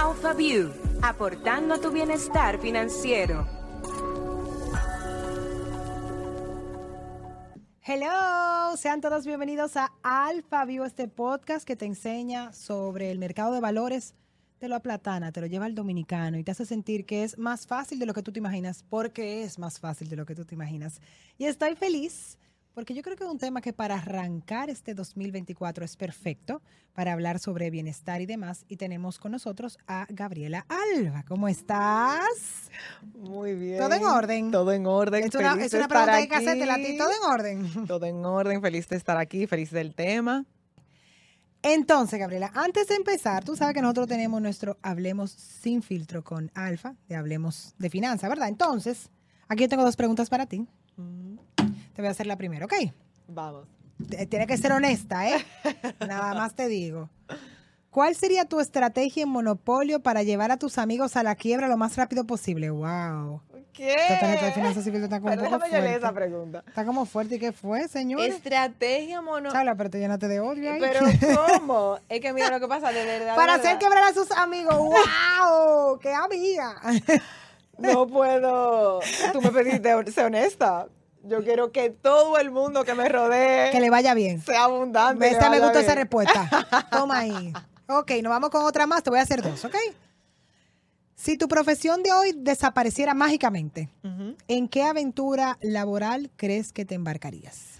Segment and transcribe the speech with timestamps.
[0.00, 0.70] AlphaView,
[1.02, 3.44] aportando a tu bienestar financiero.
[7.82, 13.60] Hello, sean todos bienvenidos a AlphaView, este podcast que te enseña sobre el mercado de
[13.60, 14.14] valores,
[14.60, 17.66] te lo aplatana, te lo lleva al dominicano y te hace sentir que es más
[17.66, 20.44] fácil de lo que tú te imaginas, porque es más fácil de lo que tú
[20.44, 21.00] te imaginas.
[21.38, 22.38] Y estoy feliz
[22.78, 27.12] porque yo creo que es un tema que para arrancar este 2024 es perfecto para
[27.12, 28.64] hablar sobre bienestar y demás.
[28.68, 30.64] Y tenemos con nosotros a Gabriela
[30.94, 31.24] Alba.
[31.26, 32.70] ¿Cómo estás?
[33.14, 33.80] Muy bien.
[33.80, 34.50] ¿Todo en orden?
[34.52, 35.24] Todo en orden.
[35.24, 36.96] Es una, es una pregunta que hay que hacértela a ti.
[36.96, 37.86] ¿Todo en orden?
[37.88, 40.46] Todo en orden, feliz de estar aquí, feliz del tema.
[41.62, 46.52] Entonces, Gabriela, antes de empezar, tú sabes que nosotros tenemos nuestro Hablemos sin filtro con
[46.54, 48.46] Alfa, de Hablemos de Finanzas, ¿verdad?
[48.46, 49.10] Entonces,
[49.48, 50.64] aquí yo tengo dos preguntas para ti.
[51.98, 52.74] Te voy a hacer la primera, ¿ok?
[53.26, 53.66] Vamos.
[54.30, 55.44] Tiene que ser honesta, ¿eh?
[56.06, 57.10] Nada más te digo.
[57.90, 61.76] ¿Cuál sería tu estrategia en monopolio para llevar a tus amigos a la quiebra lo
[61.76, 62.70] más rápido posible?
[62.70, 63.42] ¡Wow!
[63.72, 63.96] ¿Qué?
[64.10, 66.06] Esta finanzas civiles está como Pero un poco déjame yo leer fuerte.
[66.06, 66.64] esa pregunta.
[66.68, 67.34] Está como fuerte.
[67.34, 68.32] ¿Y qué fue, señores?
[68.32, 69.50] Estrategia mono.
[69.50, 70.80] Chabla, pero te llenaste de odio ahí.
[70.80, 71.00] Pero
[71.58, 71.98] ¿cómo?
[72.08, 73.30] Es que mira lo que pasa, de verdad.
[73.32, 73.66] de Para verdad.
[73.66, 74.76] hacer quebrar a sus amigos.
[74.78, 75.98] ¡Wow!
[75.98, 76.76] ¡Qué amiga!
[77.76, 79.00] No puedo.
[79.32, 80.86] Tú me pediste ser honesta.
[81.28, 84.40] Yo quiero que todo el mundo que me rodee Que le vaya bien.
[84.40, 85.28] sea abundante.
[85.28, 86.48] Esta me gustó esa respuesta.
[86.90, 87.52] Toma ahí.
[87.86, 89.02] Ok, nos vamos con otra más.
[89.02, 89.74] Te voy a hacer dos, ¿ok?
[91.14, 93.90] Si tu profesión de hoy desapareciera mágicamente.
[94.48, 97.78] ¿en qué aventura laboral crees que te embarcarías?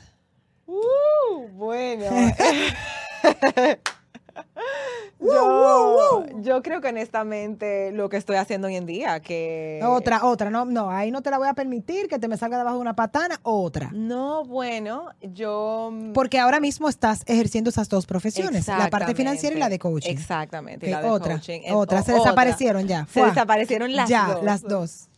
[0.67, 2.07] Uh, bueno.
[5.21, 9.81] Yo, yo creo que honestamente lo que estoy haciendo hoy en día, que...
[9.85, 10.49] Otra, otra.
[10.49, 12.83] No, no, ahí no te la voy a permitir que te me salga debajo de
[12.83, 13.41] una patana.
[13.43, 13.91] Otra.
[13.93, 15.93] No, bueno, yo...
[16.15, 20.11] Porque ahora mismo estás ejerciendo esas dos profesiones, la parte financiera y la de coaching.
[20.11, 20.87] Exactamente.
[20.87, 21.61] Ok, y la de otra, coaching.
[21.73, 22.03] Otra.
[22.03, 23.07] Se desaparecieron ya.
[23.07, 23.31] Se Fuá.
[23.31, 24.45] desaparecieron las ya, dos.
[24.45, 25.09] las dos.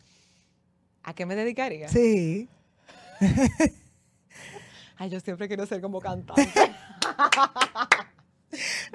[1.02, 1.88] ¿A qué me dedicaría?
[1.88, 2.48] Sí.
[4.96, 6.50] Ay, yo siempre quiero ser como cantante.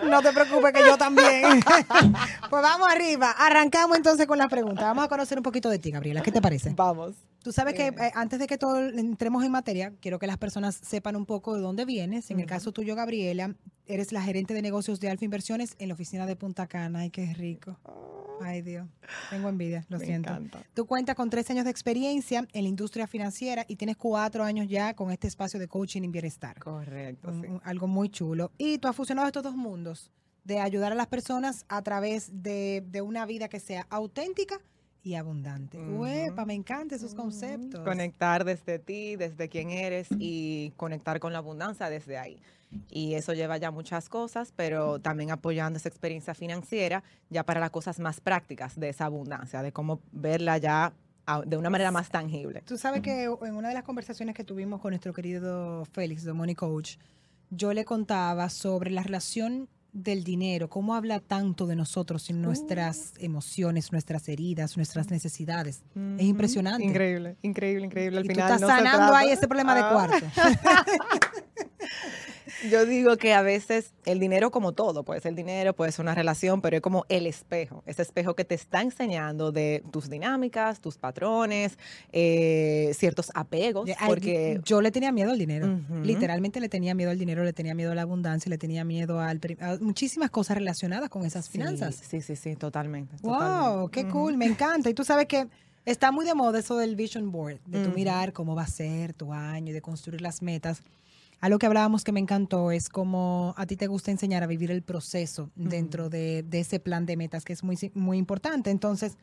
[0.03, 1.61] No te preocupes que yo también.
[2.49, 3.31] pues vamos arriba.
[3.31, 4.83] Arrancamos entonces con las preguntas.
[4.85, 6.21] Vamos a conocer un poquito de ti, Gabriela.
[6.21, 6.73] ¿Qué te parece?
[6.75, 7.15] Vamos.
[7.43, 7.95] Tú sabes que Eh.
[7.99, 11.55] eh, antes de que todo entremos en materia, quiero que las personas sepan un poco
[11.55, 12.31] de dónde vienes.
[12.31, 13.55] En el caso tuyo, Gabriela,
[13.85, 16.99] eres la gerente de negocios de Alfa Inversiones en la oficina de Punta Cana.
[16.99, 17.77] Ay, qué rico.
[18.41, 18.87] Ay, Dios.
[19.29, 20.29] Tengo envidia, lo Me siento.
[20.29, 20.63] encanta.
[20.73, 24.67] Tú cuentas con tres años de experiencia en la industria financiera y tienes cuatro años
[24.67, 26.59] ya con este espacio de coaching y bienestar.
[26.59, 27.47] Correcto, Un- sí.
[27.47, 28.51] un- algo muy chulo.
[28.57, 30.11] Y tú has fusionado estos dos mundos,
[30.43, 34.59] de ayudar a las personas a través de, de una vida que sea auténtica
[35.01, 35.77] y abundante.
[35.79, 37.83] Uepa, me encantan esos conceptos.
[37.83, 42.39] Conectar desde ti, desde quién eres y conectar con la abundancia desde ahí.
[42.89, 47.69] Y eso lleva ya muchas cosas, pero también apoyando esa experiencia financiera ya para las
[47.71, 50.93] cosas más prácticas de esa abundancia, de cómo verla ya
[51.45, 52.61] de una manera más tangible.
[52.67, 56.33] Tú sabes que en una de las conversaciones que tuvimos con nuestro querido Félix de
[56.33, 56.97] Money Coach,
[57.49, 63.13] yo le contaba sobre la relación del dinero, cómo habla tanto de nosotros en nuestras
[63.17, 65.83] emociones, nuestras heridas, nuestras necesidades.
[66.17, 66.83] Es impresionante.
[66.83, 68.17] Increíble, increíble, increíble.
[68.19, 69.91] Al y tú final estás no sanando ahí ese problema de Ah.
[69.93, 70.25] cuarto.
[72.69, 76.03] Yo digo que a veces el dinero como todo, puede ser el dinero, puede ser
[76.03, 80.09] una relación, pero es como el espejo, ese espejo que te está enseñando de tus
[80.09, 81.77] dinámicas, tus patrones,
[82.11, 85.79] eh, ciertos apegos, Ay, porque yo le tenía miedo al dinero.
[86.03, 89.19] Literalmente le tenía miedo al dinero, le tenía miedo a la abundancia, le tenía miedo
[89.19, 91.95] al a muchísimas cosas relacionadas con esas finanzas.
[91.95, 93.15] Sí, sí, sí, totalmente.
[93.21, 93.91] Wow, totalmente.
[93.91, 94.89] qué cool, me encanta.
[94.89, 95.47] Y tú sabes que
[95.85, 99.13] está muy de moda eso del vision board, de tu mirar cómo va a ser
[99.13, 100.81] tu año y de construir las metas.
[101.45, 104.71] Algo que hablábamos que me encantó es cómo a ti te gusta enseñar a vivir
[104.71, 108.71] el proceso dentro de, de ese plan de metas que es muy, muy importante.
[108.71, 109.15] Entonces,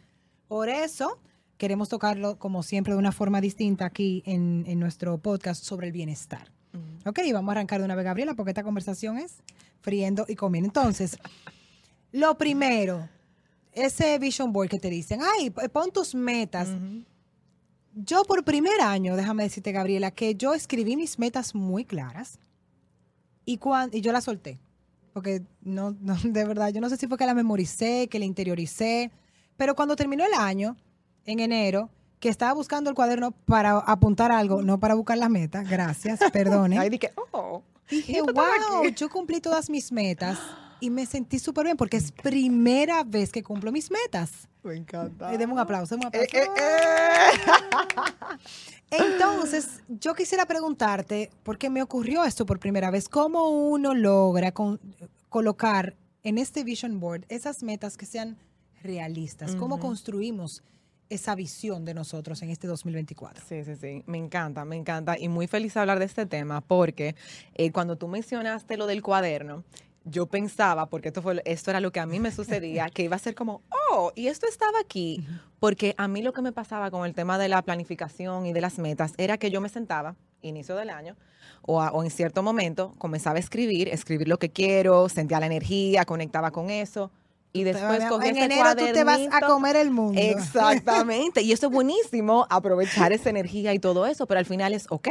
[0.47, 1.19] por eso
[1.57, 5.93] queremos tocarlo como siempre de una forma distinta aquí en, en nuestro podcast sobre el
[5.93, 6.53] bienestar.
[6.73, 7.11] Ujú.
[7.11, 9.39] Ok, vamos a arrancar de una vez, Gabriela, porque esta conversación es
[9.81, 10.69] friendo y comiendo.
[10.69, 11.19] Entonces,
[12.13, 13.09] lo primero,
[13.73, 16.69] ese vision board que te dicen, ay, pon tus metas.
[17.95, 22.39] Yo por primer año, déjame decirte, Gabriela, que yo escribí mis metas muy claras
[23.45, 24.59] y, cuan- y yo las solté.
[25.13, 28.25] Porque no, no, de verdad, yo no sé si fue que la memoricé, que la
[28.25, 29.11] interioricé,
[29.57, 30.77] pero cuando terminó el año,
[31.27, 35.69] en enero, que estaba buscando el cuaderno para apuntar algo, no para buscar las metas,
[35.69, 36.79] gracias, perdone.
[36.79, 37.63] Ahí dije, oh.
[37.91, 38.95] Dije, wow, aquí".
[38.95, 40.39] yo cumplí todas mis metas
[40.83, 44.49] y me sentí súper bien porque es primera vez que cumplo mis metas.
[44.65, 45.33] Me encanta.
[45.33, 46.37] Eh, deme un aplauso, un Eh, aplauso.
[46.37, 47.33] eh, eh.
[48.91, 54.81] Entonces, yo quisiera preguntarte, porque me ocurrió esto por primera vez, ¿cómo uno logra con-
[55.29, 55.95] colocar
[56.25, 58.37] en este vision board esas metas que sean
[58.83, 59.55] realistas?
[59.57, 60.63] ¿Cómo construimos
[61.09, 63.45] esa visión de nosotros en este 2024?
[63.49, 66.61] Sí, sí, sí, me encanta, me encanta y muy feliz de hablar de este tema
[66.61, 67.15] porque
[67.55, 69.63] eh, cuando tú mencionaste lo del cuaderno,
[70.05, 73.17] yo pensaba, porque esto, fue, esto era lo que a mí me sucedía, que iba
[73.17, 75.25] a ser como, oh, y esto estaba aquí,
[75.61, 78.61] porque a mí lo que me pasaba con el tema de la planificación y de
[78.61, 81.17] las metas era que yo me sentaba, inicio del año,
[81.63, 85.47] o, a- o en cierto momento comenzaba a escribir, escribir lo que quiero, sentía la
[85.47, 87.11] energía, conectaba con eso.
[87.55, 90.19] Y después en cogí ese enero tú te vas a comer el mundo.
[90.67, 91.43] Exactamente.
[91.43, 95.09] Y eso es buenísimo, aprovechar esa energía y todo eso, pero al final es, ok,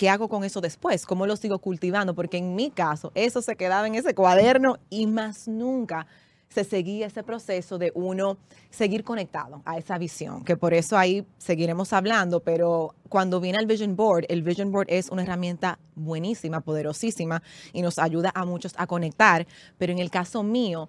[0.00, 1.04] ¿qué hago con eso después?
[1.04, 2.14] ¿Cómo lo sigo cultivando?
[2.14, 6.06] Porque en mi caso, eso se quedaba en ese cuaderno y más nunca
[6.48, 8.38] se seguía ese proceso de uno
[8.70, 13.66] seguir conectado a esa visión, que por eso ahí seguiremos hablando, pero cuando viene el
[13.66, 17.42] Vision Board, el Vision Board es una herramienta buenísima, poderosísima
[17.74, 20.88] y nos ayuda a muchos a conectar, pero en el caso mío,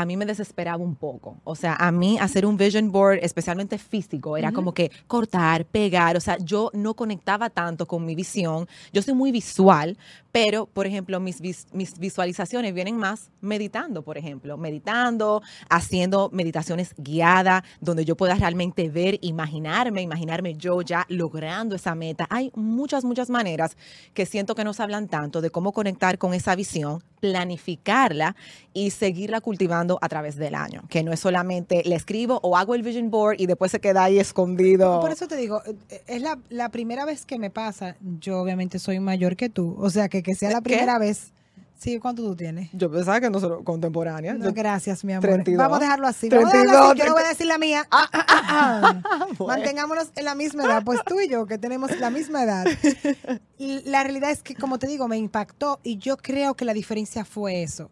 [0.00, 1.36] a mí me desesperaba un poco.
[1.42, 6.16] O sea, a mí hacer un vision board, especialmente físico, era como que cortar, pegar.
[6.16, 8.68] O sea, yo no conectaba tanto con mi visión.
[8.92, 9.98] Yo soy muy visual,
[10.30, 14.56] pero, por ejemplo, mis, vis- mis visualizaciones vienen más meditando, por ejemplo.
[14.56, 21.96] Meditando, haciendo meditaciones guiadas, donde yo pueda realmente ver, imaginarme, imaginarme yo ya logrando esa
[21.96, 22.28] meta.
[22.30, 23.76] Hay muchas, muchas maneras
[24.14, 28.36] que siento que nos hablan tanto de cómo conectar con esa visión, planificarla
[28.72, 30.82] y seguirla cultivando a través del año.
[30.90, 34.04] Que no es solamente le escribo o hago el vision board y después se queda
[34.04, 35.00] ahí escondido.
[35.00, 37.96] Por eso te digo, eh, es la, la primera vez que me pasa.
[38.20, 39.74] Yo obviamente soy mayor que tú.
[39.78, 40.70] O sea, que que sea la ¿Qué?
[40.70, 41.32] primera vez.
[41.78, 42.70] Sí, ¿cuánto tú tienes?
[42.72, 44.34] Yo pensaba que no solo contemporánea.
[44.34, 45.30] No, gracias, mi amor.
[45.30, 45.58] 32.
[45.58, 46.28] Vamos a dejarlo así.
[46.28, 46.98] Vamos a dejarlo 32, así.
[46.98, 47.86] Yo no voy a decir la mía.
[47.92, 49.26] Ah, ah, ah, ah.
[49.38, 49.54] Bueno.
[49.54, 50.82] Mantengámonos en la misma edad.
[50.84, 52.66] Pues tú y yo, que tenemos la misma edad.
[53.58, 56.74] Y La realidad es que, como te digo, me impactó y yo creo que la
[56.74, 57.90] diferencia fue eso.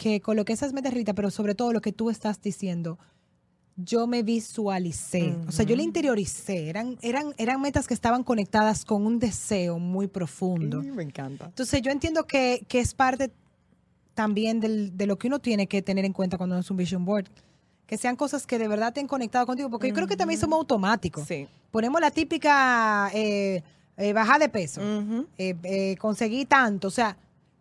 [0.00, 2.98] Que coloqué esas metas, Rita, pero sobre todo lo que tú estás diciendo,
[3.76, 5.36] yo me visualicé.
[5.46, 6.70] O sea, yo le interioricé.
[6.70, 10.80] Eran, eran, eran metas que estaban conectadas con un deseo muy profundo.
[10.80, 11.44] Sí, me encanta.
[11.48, 13.30] Entonces yo entiendo que, que es parte
[14.14, 17.04] también del- de lo que uno tiene que tener en cuenta cuando es un vision
[17.04, 17.26] board.
[17.86, 20.40] Que sean cosas que de verdad te han conectado contigo, porque yo creo que también
[20.40, 21.26] somos automáticos.
[21.28, 21.46] Sí.
[21.70, 23.62] Ponemos la típica eh,
[23.98, 25.26] eh, baja de peso, Ujú.
[25.36, 27.18] eh, eh, conseguí tanto, o sea,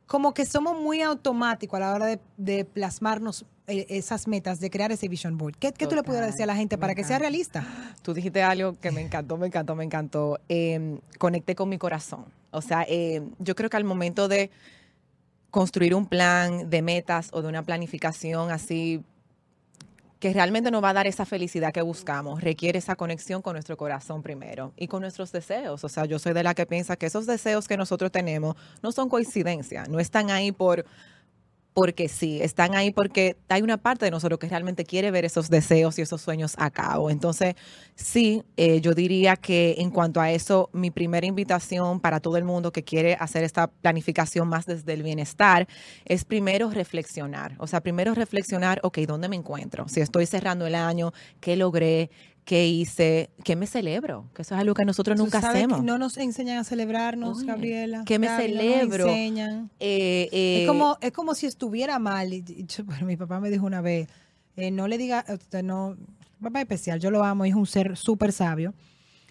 [0.09, 4.71] como que somos muy automáticos a la hora de, de plasmarnos eh, esas metas, de
[4.71, 5.55] crear ese vision board.
[5.59, 7.63] ¿Qué, qué tú le pudieras decir a la gente para que sea realista?
[8.01, 10.39] Tú dijiste algo que me encantó, me encantó, me encantó.
[10.49, 12.25] Eh, conecté con mi corazón.
[12.49, 14.49] O sea, eh, yo creo que al momento de
[15.51, 19.03] construir un plan de metas o de una planificación así
[20.19, 23.77] que realmente nos va a dar esa felicidad que buscamos, requiere esa conexión con nuestro
[23.77, 25.83] corazón primero y con nuestros deseos.
[25.83, 28.91] O sea, yo soy de la que piensa que esos deseos que nosotros tenemos no
[28.91, 30.85] son coincidencia, no están ahí por
[31.73, 35.49] porque sí, están ahí porque hay una parte de nosotros que realmente quiere ver esos
[35.49, 37.09] deseos y esos sueños a cabo.
[37.09, 37.55] Entonces,
[37.95, 42.43] sí, eh, yo diría que en cuanto a eso, mi primera invitación para todo el
[42.43, 45.67] mundo que quiere hacer esta planificación más desde el bienestar
[46.05, 47.55] es primero reflexionar.
[47.59, 49.87] O sea, primero reflexionar, ok, ¿dónde me encuentro?
[49.87, 52.09] Si estoy cerrando el año, ¿qué logré?
[52.45, 53.29] ¿Qué hice?
[53.43, 54.25] ¿Qué me celebro?
[54.33, 55.83] Que eso es algo que nosotros nunca que hacemos.
[55.83, 58.03] No nos enseñan a celebrarnos, Oye, Gabriela.
[58.05, 59.07] que me Gaby, no nos celebro.
[59.07, 59.69] enseñan.
[59.79, 62.33] Eh, eh, Es como, es como si estuviera mal.
[62.33, 64.07] Y- y yo- bueno, mi papá me dijo una vez,
[64.55, 65.95] eh, no le diga, usted no,
[66.41, 68.73] papá especial, yo lo amo, es un ser súper sabio.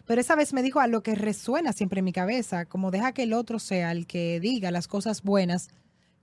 [0.06, 3.24] Pero esa vez me dijo algo que resuena siempre en mi cabeza, como deja que
[3.24, 5.68] el otro sea el que diga las cosas buenas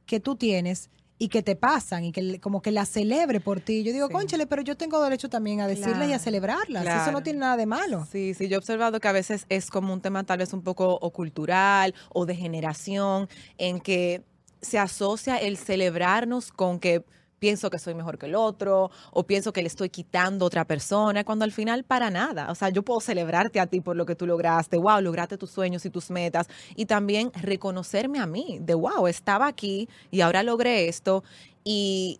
[0.06, 3.84] que tú tienes y que te pasan y que como que las celebre por ti.
[3.84, 4.13] Yo digo, Sí.
[4.13, 6.86] conchale, pero yo tengo derecho también a decirlas y a Claro, celebrarlas.
[7.03, 8.05] Eso no tiene nada de malo.
[8.12, 10.62] Sí, sí, yo he observado que a veces es como un tema tal vez un
[10.62, 14.24] poco o cultural o de generación, en que
[14.62, 17.03] se asocia el celebrarnos con que
[17.46, 20.66] pienso que soy mejor que el otro o pienso que le estoy quitando a otra
[20.66, 22.50] persona, cuando al final para nada.
[22.50, 25.52] O sea, yo puedo celebrarte a ti por lo que tú lograste, wow, lograste tus
[25.52, 30.42] sueños y tus metas y también reconocerme a mí, de wow, estaba aquí y ahora
[30.42, 31.24] logré esto
[31.64, 32.20] y,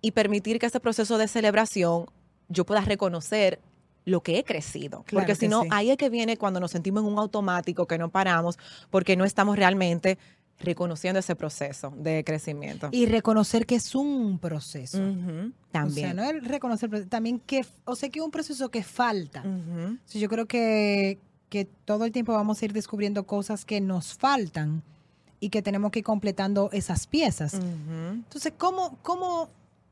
[0.00, 2.06] y permitir que ese proceso de celebración
[2.48, 3.60] yo pueda reconocer
[4.04, 5.04] lo que he crecido.
[5.04, 5.68] Claro porque si no, sí.
[5.70, 8.58] ahí es que viene cuando nos sentimos en un automático, que no paramos,
[8.90, 10.18] porque no estamos realmente
[10.60, 12.88] reconociendo ese proceso de crecimiento.
[12.92, 14.98] Y reconocer que es un proceso.
[14.98, 16.06] Ujú, O También.
[16.06, 19.44] sea, no es reconocer, también que, o sea, que es un proceso que falta.
[20.12, 21.18] Yo creo que,
[21.48, 24.82] que todo el tiempo vamos a ir descubriendo cosas que nos faltan
[25.40, 27.54] y que tenemos que ir completando esas piezas.
[27.54, 29.48] Entonces, ¿cómo, cómo,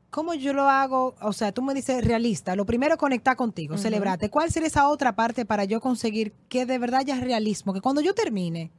[0.09, 1.13] ¿cómo yo lo hago?
[1.21, 2.55] O sea, tú me dices realista.
[2.55, 3.83] Lo primero, conectar contigo, Ujú.
[3.83, 4.29] celebrarte.
[4.29, 7.73] ¿Cuál sería esa otra parte para yo conseguir que de verdad ya es realismo?
[7.73, 8.71] Que cuando yo termine,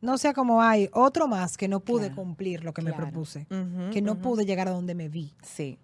[0.00, 3.46] no sea como hay otro más que no pude Claro, cumplir lo que me propuse,
[3.92, 5.34] que no pude llegar a donde me vi.
[5.42, 5.78] Sí.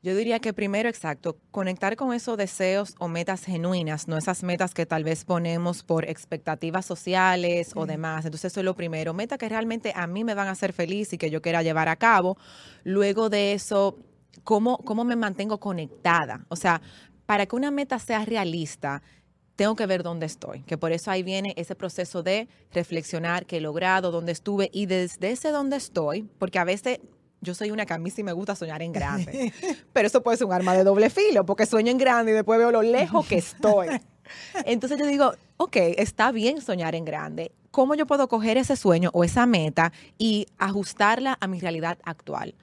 [0.00, 4.72] Yo diría que primero, exacto, conectar con esos deseos o metas genuinas, no esas metas
[4.72, 8.24] que tal vez ponemos por expectativas sociales o demás.
[8.24, 11.12] Entonces eso es lo primero, metas que realmente a mí me van a hacer feliz
[11.12, 12.38] y que yo quiera llevar a cabo.
[12.84, 13.98] Luego de eso,
[14.44, 16.46] ¿cómo, cómo me mantengo conectada?
[16.48, 16.80] O sea,
[17.26, 19.02] para que una meta sea realista,
[19.58, 23.56] tengo que ver dónde estoy, que por eso ahí viene ese proceso de reflexionar qué
[23.56, 27.00] he logrado, dónde estuve y desde ese dónde estoy, porque a veces
[27.40, 29.52] yo soy una que a mí sí me gusta soñar en grande,
[29.92, 32.56] pero eso puede ser un arma de doble filo, porque sueño en grande y después
[32.56, 33.88] veo lo lejos que estoy.
[34.64, 37.50] Entonces yo digo, ok, está bien soñar en grande.
[37.72, 42.54] ¿Cómo yo puedo coger ese sueño o esa meta y ajustarla a mi realidad actual?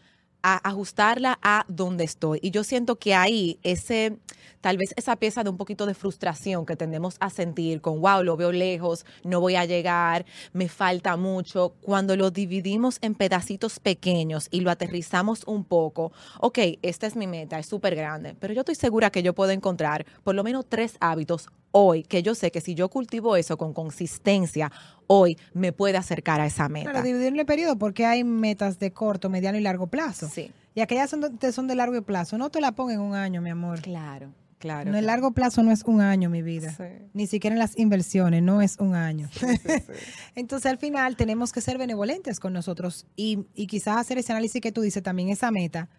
[0.45, 2.39] Ajustarla a donde estoy.
[2.41, 4.19] Y yo siento que ahí ese
[4.65, 8.23] tal vez esa pieza de un poquito de frustración que tendemos a sentir con, wow,
[8.23, 13.79] lo veo lejos, no voy a llegar, me falta mucho, cuando lo dividimos en pedacitos
[13.79, 18.55] pequeños y lo aterrizamos un poco, ok, esta es mi meta, es súper grande, pero
[18.55, 21.47] yo estoy segura que yo puedo encontrar por lo menos tres hábitos
[21.77, 24.71] hoy que yo sé que si yo cultivo eso con consistencia,
[25.07, 26.85] hoy me puede acercar a esa meta.
[26.85, 30.29] Para dividirlo en periodo, porque hay metas de corto, mediano y largo plazo.
[30.29, 30.51] Sí.
[30.73, 32.37] Y aquellas son de, son de largo plazo.
[32.37, 33.81] No te la pongan en un año, mi amor.
[33.81, 34.31] Claro.
[34.57, 36.75] Claro, no, el largo plazo no es un año, mi vida.
[37.13, 39.29] Ni siquiera en las inversiones, no es un año.
[40.35, 44.61] Entonces, al final, tenemos que ser benevolentes con nosotros y, y, quizás hacer ese análisis
[44.61, 45.89] que tú dices, también esa meta,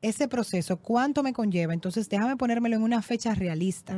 [0.00, 1.74] ese proceso, cuánto me conlleva.
[1.74, 3.94] Entonces, déjame ponérmelo en una fecha realista.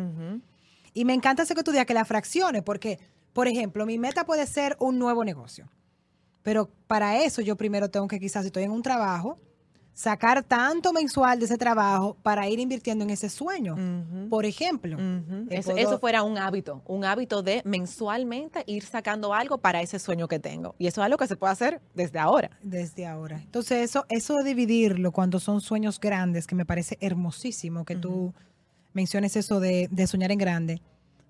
[0.94, 2.99] Y me encanta eso que tú digas, que la fracciones, porque,
[3.32, 5.68] por ejemplo, mi meta puede ser un nuevo negocio.
[6.42, 9.37] Pero para eso yo primero tengo que quizás, si estoy en un trabajo,
[9.92, 13.76] sacar tanto mensual de ese trabajo para ir invirtiendo en ese sueño.
[14.30, 14.97] Por ejemplo.
[15.50, 20.38] eso, fuera un hábito, un hábito de mensualmente ir sacando algo para ese sueño que
[20.38, 20.75] tengo.
[20.78, 22.50] Y eso es algo que se puede hacer desde ahora.
[22.62, 23.40] Desde ahora.
[23.44, 28.32] Entonces, eso, eso de dividirlo cuando son sueños grandes, que me parece hermosísimo que tú
[28.92, 30.82] menciones eso de, soñar en grande.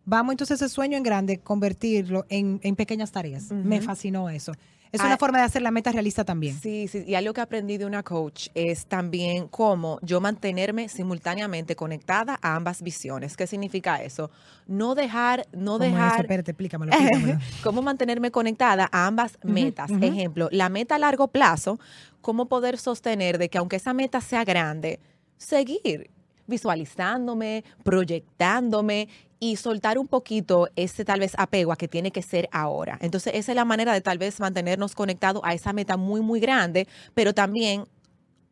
[0.04, 3.50] Vamos entonces ese sueño en grande, convertirlo en, pequeñas tareas.
[3.52, 4.52] Me fascinó eso.
[4.92, 6.58] Es una ah, forma de hacer la meta realista también.
[6.58, 11.76] Sí, sí, y algo que aprendí de una coach es también cómo yo mantenerme simultáneamente
[11.76, 13.36] conectada a ambas visiones.
[13.36, 14.32] ¿Qué significa eso?
[14.66, 16.14] No dejar, no dejar.
[16.14, 16.22] Eso?
[16.22, 16.92] Espérate, explícamelo,
[17.62, 19.92] cómo mantenerme conectada a ambas metas.
[20.00, 21.78] Ejemplo, la meta a largo plazo,
[22.20, 24.98] cómo poder sostener de que aunque esa meta sea grande,
[25.36, 26.10] seguir
[26.50, 32.48] visualizándome, proyectándome y soltar un poquito ese tal vez apego a que tiene que ser
[32.52, 32.98] ahora.
[33.00, 36.40] Entonces, esa es la manera de tal vez mantenernos conectados a esa meta muy, muy
[36.40, 37.86] grande, pero también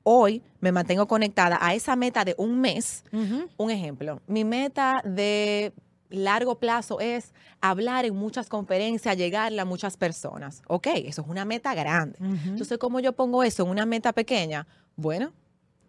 [0.03, 3.05] hoy me mantengo conectada a esa meta de un mes.
[3.59, 5.75] Un ejemplo, mi meta de
[6.09, 10.63] largo plazo es hablar en muchas conferencias, llegarle a muchas personas.
[10.67, 12.17] Ok, eso es una meta grande.
[12.19, 14.67] Entonces, ¿cómo yo pongo eso en una meta pequeña?
[14.97, 15.33] Bueno,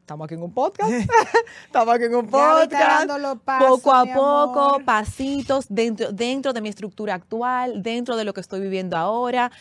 [0.09, 0.89] estamos aquí en un podcast.
[1.65, 3.07] estamos aquí en un podcast.
[3.59, 8.59] poco a poco, pasitos dentro, dentro de mi estructura actual, dentro de lo que estoy
[8.59, 9.51] viviendo ahora.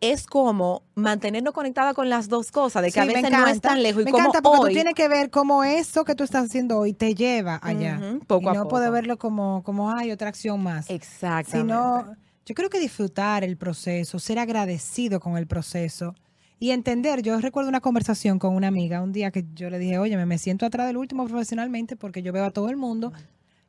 [0.00, 3.82] Es como mantenernos conectada con las dos cosas, de que a veces no es tan
[3.82, 4.04] lejos.
[4.04, 6.78] Me y como encanta porque tú tienes que ver cómo eso que tú estás haciendo
[6.78, 7.98] hoy te lleva allá.
[8.26, 10.88] poco y no puedes verlo como, como hay otra acción más.
[10.88, 11.72] Exactamente.
[11.72, 12.14] Sino,
[12.46, 16.14] yo creo que disfrutar el proceso, ser agradecido con el proceso
[16.60, 19.98] y entender, yo recuerdo una conversación con una amiga un día que yo le dije,
[19.98, 23.12] oye, me siento atrás del último profesionalmente porque yo veo a todo el mundo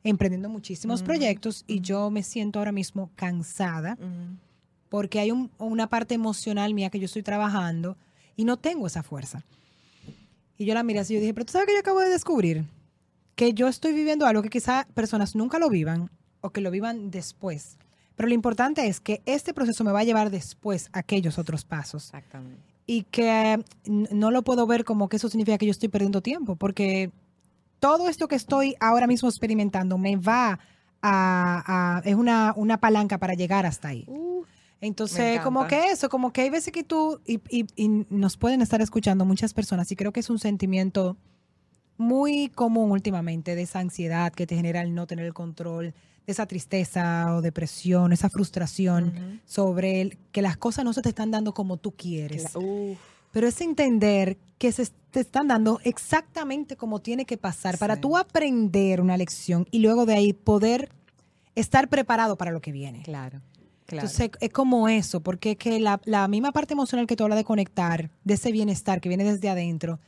[0.02, 3.96] emprendiendo muchísimos proyectos y yo me siento ahora mismo cansada
[4.88, 7.96] porque hay una parte emocional mía que yo estoy trabajando
[8.36, 9.44] y no tengo esa fuerza.
[10.58, 12.08] Y yo la miré así y yo dije, pero tú sabes que yo acabo de
[12.08, 12.64] descubrir
[13.36, 17.10] que yo estoy viviendo algo que quizá personas nunca lo vivan o que lo vivan
[17.10, 17.78] después.
[18.16, 21.64] Pero lo importante es que este proceso me va a llevar después a aquellos otros
[21.64, 22.06] pasos.
[22.06, 26.22] Exactamente y que no lo puedo ver como que eso significa que yo estoy perdiendo
[26.22, 27.12] tiempo, porque
[27.78, 30.58] todo esto que estoy ahora mismo experimentando me va
[31.00, 34.08] a, es una, palanca para llegar hasta ahí.
[34.80, 38.80] Entonces, como que eso, como que hay veces que tú, y, y, nos pueden estar
[38.80, 41.16] escuchando muchas personas, y creo que es un sentimiento
[41.96, 45.94] muy común últimamente de esa ansiedad que te genera el no tener el control,
[46.30, 51.30] esa tristeza o depresión, esa frustración sobre el, que las cosas no se te están
[51.30, 52.46] dando como tú quieres.
[53.32, 58.16] Pero es entender que se te están dando exactamente como tiene que pasar para tú
[58.16, 60.90] aprender una lección y luego de ahí poder
[61.54, 63.02] estar preparado para lo que viene.
[63.02, 63.40] Claro.
[63.86, 64.06] Claro.
[64.06, 67.38] Entonces es como eso, porque es que la, la, misma parte emocional que tú hablas
[67.38, 69.98] de conectar, de ese bienestar que viene desde adentro,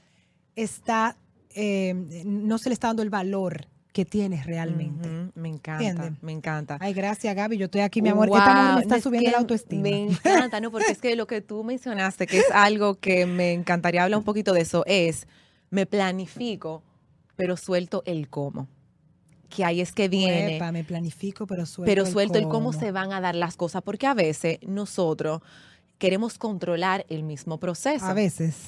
[0.55, 1.17] está,
[1.51, 5.09] eh, no se le está dando el valor que tienes realmente.
[5.35, 6.79] me encanta, me encanta.
[6.81, 8.29] Ay, gracias Gaby, yo estoy aquí, mi amor.
[8.29, 9.83] Esta me está subiendo la autoestima.
[9.83, 10.71] Me encanta, ¿no?
[10.71, 14.25] Porque es que lo que tú mencionaste, que es algo que me encantaría hablar un
[14.25, 15.27] poquito de eso, es,
[15.71, 16.83] me planifico
[17.37, 18.69] pero suelto el cómo.
[19.49, 20.57] Que ahí es que viene.
[20.57, 22.73] Epa, me planifico, pero suelto pero el suelto el cómo cómo.
[22.73, 25.43] se van a dar las cosas, porque a veces nosotros
[26.03, 28.05] queremos controlar el mismo proceso.
[28.05, 28.57] A veces.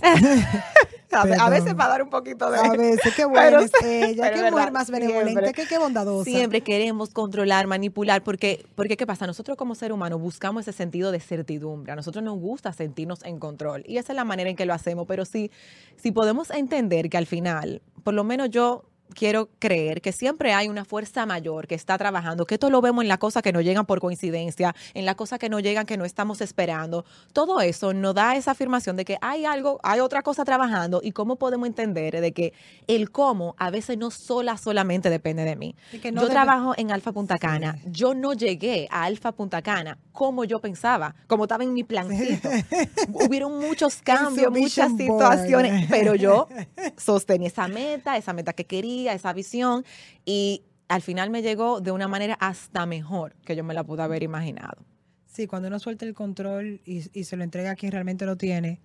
[1.13, 2.59] A, ve- a veces para dar un poquito de...
[2.59, 6.25] A veces, qué buena es ella, qué mujer más benevolente, qué, qué bondadosa.
[6.29, 9.25] Siempre queremos controlar, manipular, porque, porque ¿qué pasa?
[9.27, 11.93] Nosotros como ser humano buscamos ese sentido de certidumbre.
[11.93, 13.85] A nosotros nos gusta sentirnos en control.
[13.87, 15.07] Y esa es la manera en que lo hacemos.
[15.07, 15.53] Pero sí,
[15.97, 20.69] si podemos entender que al final, por lo menos yo quiero creer que siempre hay
[20.69, 23.61] una fuerza mayor que está trabajando, que esto lo vemos en las cosas que no
[23.61, 27.05] llegan por coincidencia, en las cosas que no llegan que no estamos esperando.
[27.33, 31.13] Todo eso nos da esa afirmación de que hay algo, hay otra cosa trabajando y
[31.13, 32.53] cómo podemos entender de que
[32.87, 35.77] el cómo a veces no sola solamente depende de mí.
[36.03, 37.79] Que no yo debe- trabajo en Alfa Punta Cana.
[37.87, 42.49] Yo no llegué a Alfa Punta Cana como yo pensaba, como estaba en mi plancito.
[43.13, 45.39] Hubieron muchos cambios, muchas vision board.
[45.39, 46.49] situaciones, pero yo
[46.97, 49.85] sostenía esa meta, esa meta que quería, esa visión,
[50.25, 54.03] y al final me llegó de una manera hasta mejor que yo me la pude
[54.03, 54.85] haber imaginado.
[55.27, 58.37] Sí, cuando uno suelta el control y, y se lo entrega a quien realmente lo
[58.37, 58.81] tiene,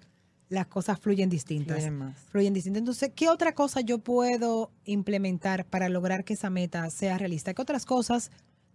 [0.49, 1.77] las cosas fluyen distintas.
[1.77, 2.17] Fluyen más.
[2.31, 2.79] Fluyen distintas.
[2.79, 7.53] Entonces, ¿qué otra cosa yo puedo implementar para lograr que esa meta sea realista?
[7.53, 8.31] ¿Qué otras cosas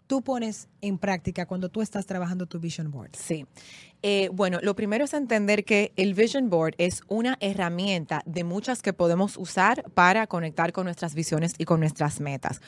[0.06, 3.10] tú pones en práctica cuando tú estás trabajando tu vision board?
[3.16, 3.44] Sí.
[4.06, 8.82] Eh, bueno, lo primero es entender que el Vision Board es una herramienta de muchas
[8.82, 12.60] que podemos usar para conectar con nuestras visiones y con nuestras metas.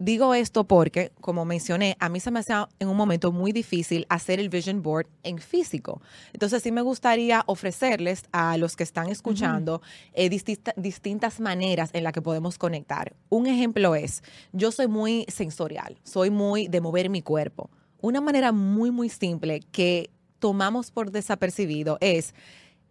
[0.00, 4.04] Digo esto porque, como mencioné, a mí se me hacía en un momento muy difícil
[4.08, 6.02] hacer el Vision Board en físico.
[6.32, 9.82] Entonces, sí me gustaría ofrecerles a los que están escuchando
[10.12, 13.14] eh, distista- distintas maneras en las que podemos conectar.
[13.28, 17.70] Un ejemplo es, yo soy muy sensorial, soy muy de mover mi cuerpo.
[18.00, 22.34] Una manera muy, muy simple que tomamos por desapercibido es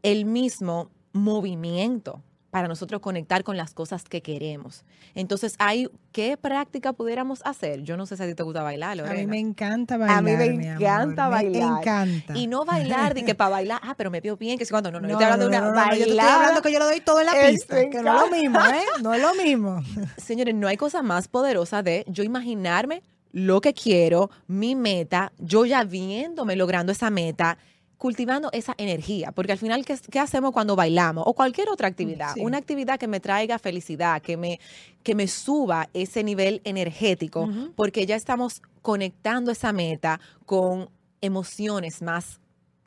[0.03, 4.83] el mismo movimiento para nosotros conectar con las cosas que queremos.
[5.13, 7.83] Entonces, hay ¿qué práctica pudiéramos hacer?
[7.83, 9.15] Yo no sé si a ti te gusta bailar, A Lorena.
[9.19, 10.17] mí me encanta bailar.
[10.17, 11.73] A mí me mi encanta bailar.
[11.73, 12.35] Me encanta.
[12.35, 14.91] Y no bailar de que para bailar, ah, pero me veo bien, que si cuando
[14.91, 16.79] no, no, yo No, estoy hablando de una no, yo te estoy hablando que yo
[16.79, 18.83] lo doy todo en la Es- pista, que no es lo mismo, ¿eh?
[19.03, 19.83] No es lo mismo.
[20.17, 25.65] Señores, no hay cosa más poderosa de yo imaginarme lo que quiero, mi meta, yo
[25.65, 27.57] ya viéndome logrando esa meta,
[27.97, 31.25] cultivando esa energía, porque al final, ¿qué, qué hacemos cuando bailamos?
[31.27, 32.39] O cualquier otra actividad, Sí.
[32.41, 34.59] una actividad que me traiga felicidad, que me,
[35.03, 40.89] que me suba ese nivel energético, porque ya estamos conectando esa meta con
[41.21, 42.39] emociones más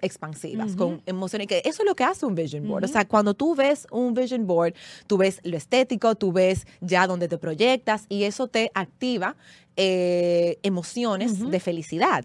[0.03, 2.85] expansivas, con emociones que eso es lo que hace un vision board.
[2.85, 4.75] O sea, cuando tú ves un vision board,
[5.07, 9.37] tú ves lo estético, tú ves ya donde te proyectas y eso te activa
[9.77, 12.25] eh, emociones de felicidad.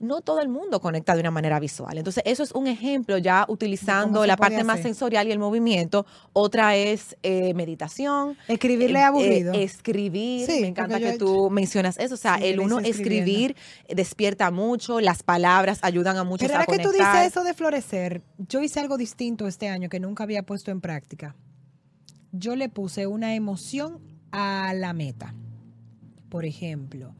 [0.00, 1.98] No todo el mundo conecta de una manera visual.
[1.98, 6.06] Entonces, eso es un ejemplo ya utilizando la parte más sensorial y el movimiento.
[6.32, 8.36] Otra es eh, meditación.
[8.48, 9.52] Escribirle Eh, es aburrido.
[9.52, 12.14] eh, escribir, Sí, me encanta que tú mencionas eso.
[12.14, 13.54] O sea, Sí, el uno escribir
[13.88, 17.16] despierta mucho, las palabras ayudan a muchos Pero a ahora que tú conectar.
[17.16, 20.80] dices eso de florecer, yo hice algo distinto este año que nunca había puesto en
[20.80, 21.36] práctica.
[22.32, 23.98] Yo le puse una emoción
[24.32, 25.34] a la meta.
[26.30, 27.12] Por ejemplo,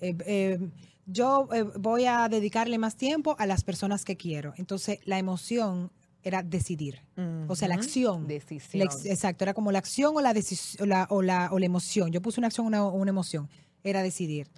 [0.00, 0.70] eh, em,
[1.06, 4.54] yo eh, voy a dedicarle más tiempo a las personas que quiero.
[4.56, 5.90] Entonces, la emoción
[6.22, 7.00] era decidir.
[7.48, 8.26] O sea, la acción.
[8.26, 8.78] Decisión.
[8.78, 10.32] La ex- exacto, era como la acción o la,
[10.80, 12.10] o la, o la, o la emoción.
[12.12, 13.48] Yo puse una acción o una, una emoción.
[13.84, 14.48] Era decidir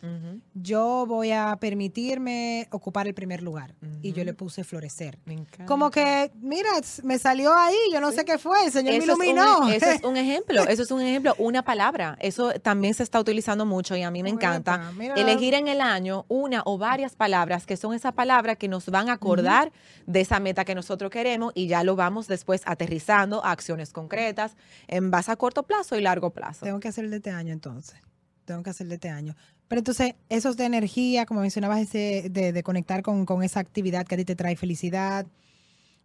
[0.54, 3.74] yo voy a permitirme ocupar el primer lugar.
[4.02, 5.18] Y yo le puse florecer.
[5.24, 5.66] Me encanta.
[5.66, 6.70] Como que, mira,
[7.02, 9.68] me salió ahí, yo no sé qué fue, el Señor me Eso es, un, iluminó.
[9.68, 12.16] eso es un ejemplo, eso es un ejemplo, una palabra.
[12.20, 14.92] Eso también se está utilizando mucho y a mí me encanta.
[14.96, 15.14] Mira.
[15.14, 19.08] Elegir en el año una o varias palabras que son esas palabras que nos van
[19.08, 19.72] a acordar
[20.06, 24.56] de esa meta que nosotros queremos y ya lo vamos después aterrizando a acciones concretas
[24.88, 26.64] en base a corto plazo y largo plazo.
[26.64, 27.96] Tengo que hacer de este año entonces.
[28.46, 29.36] Tengo que hacer de este año.
[29.68, 34.06] Pero entonces, esos de energía, como mencionabas, ese de, de conectar con, con esa actividad
[34.06, 35.26] que a ti te trae felicidad.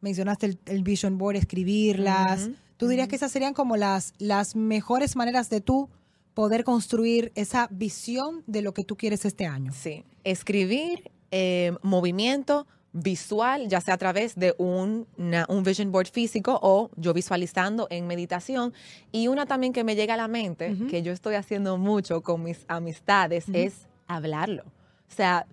[0.01, 2.49] Mencionaste el, el vision board, escribirlas.
[2.77, 5.89] ¿Tú dirías que esas serían como las, las mejores maneras de tú
[6.33, 9.71] poder construir esa visión de lo que tú quieres este año?
[9.73, 16.07] Sí, escribir, eh, movimiento visual, ya sea a través de un, una- un vision board
[16.09, 18.73] físico o yo visualizando en meditación.
[19.11, 22.43] Y una también que me llega a la mente, que yo estoy haciendo mucho con
[22.43, 24.63] mis amistades, es hablarlo.
[25.09, 25.45] O sea,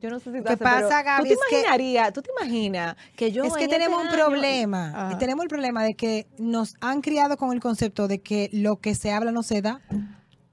[0.00, 1.30] yo no sé si ¿Qué haces, pero pasa, Gaby?
[1.30, 4.24] ¿Tú te imaginarías, tú te imaginas que yo es que en tenemos este un año-
[4.26, 5.06] problema.
[5.08, 5.18] Ajá.
[5.18, 8.94] Tenemos el problema de que nos han criado con el concepto de que lo que
[8.94, 9.80] se habla no se da.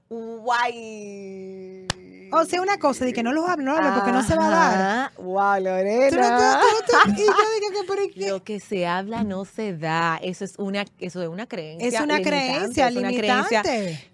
[0.08, 1.86] Guay.
[2.32, 4.34] O sea, una cosa de que no lo hablo, no lo hablo, porque no se
[4.34, 5.12] va a dar.
[5.18, 6.10] Wow, Tú no Lorena.
[6.10, 8.28] te- tú no te- y yo digo que, pero ¿y qué?
[8.30, 10.18] Lo que se habla no se da.
[10.22, 11.86] Eso es una, eso es una creencia.
[11.88, 13.62] Es una limitante, creencia es una creencia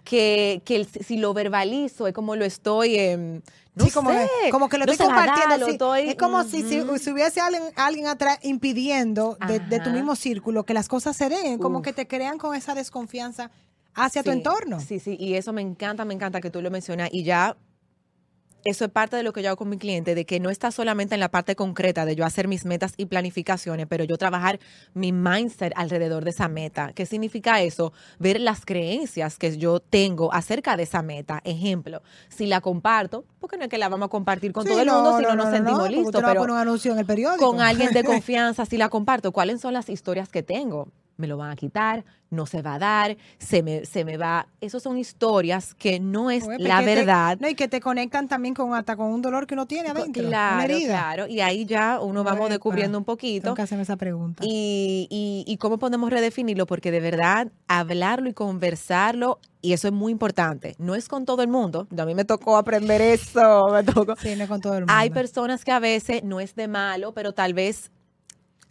[0.04, 2.96] que, que el- si lo verbalizo es como lo estoy.
[2.98, 3.40] em,
[3.74, 5.58] no sí, como, sé, que, como que lo no estoy se va a dar, compartiendo.
[5.64, 5.72] lo sí.
[5.72, 6.98] estoy- es como si, si, Ujú.
[6.98, 9.92] si hubiese alguien, alguien atrás impidiendo de, de tu Ajá.
[9.92, 11.84] mismo círculo que las cosas se den, como Uf.
[11.84, 13.52] que te crean con esa desconfianza
[13.94, 14.80] hacia tu Sí, entorno.
[14.80, 17.08] Sí, sí, y eso me encanta, me encanta que tú lo mencionas.
[17.12, 17.56] Y ya,
[18.68, 20.70] eso es parte de lo que yo hago con mi cliente, de que no está
[20.70, 24.58] solamente en la parte concreta de yo hacer mis metas y planificaciones, pero yo trabajar
[24.94, 26.92] mi mindset alrededor de esa meta.
[26.94, 27.92] ¿Qué significa eso?
[28.18, 31.40] Ver las creencias que yo tengo acerca de esa meta.
[31.44, 34.80] Ejemplo, si la comparto, porque no es que la vamos a compartir con Sí, todo
[34.80, 37.44] el mundo, si no, nos sentimos listos, no pero un anuncio en el periódico.
[37.50, 40.88] con alguien de confianza, si la comparto, ¿cuáles son las historias que tengo?
[41.18, 44.46] Me lo van a quitar, no se va a dar, se me, se me va.
[44.60, 47.38] Esas son historias que no es Pues, la te- verdad.
[47.40, 50.22] no, y que te conectan también con hasta con un dolor que uno tiene adentro.
[50.22, 50.86] una Claro, herida.
[50.92, 51.26] claro.
[51.26, 53.42] Y ahí ya uno vamos Epa, descubriendo un poquito.
[53.46, 54.44] Tengo que hacerme esa pregunta.
[54.46, 58.32] Y, y, y cómo podemos redefinirlo, porque de verdad hablarlo y
[58.78, 60.76] conversarlo, y eso es muy importante.
[60.78, 61.88] No es con todo el mundo.
[61.98, 64.14] A mí me tocó aprender eso, me tocó.
[64.22, 64.92] sí, no es con todo el mundo.
[64.96, 67.90] Hay personas que a veces no es de malo, pero tal vez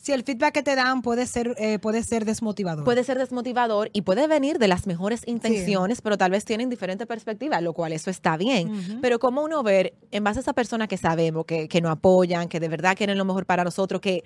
[0.07, 2.85] Si el feedback que te dan puede ser, eh, puede ser desmotivador.
[2.85, 7.05] puede ser desmotivador y puede venir de las mejores intenciones, pero tal vez tienen diferente
[7.05, 9.01] perspectiva, lo cual eso está bien.
[9.01, 12.47] Pero como uno ver, en base a esa persona que sabemos, que, que nos apoyan,
[12.47, 14.23] que de verdad quieren lo mejor para nosotros, que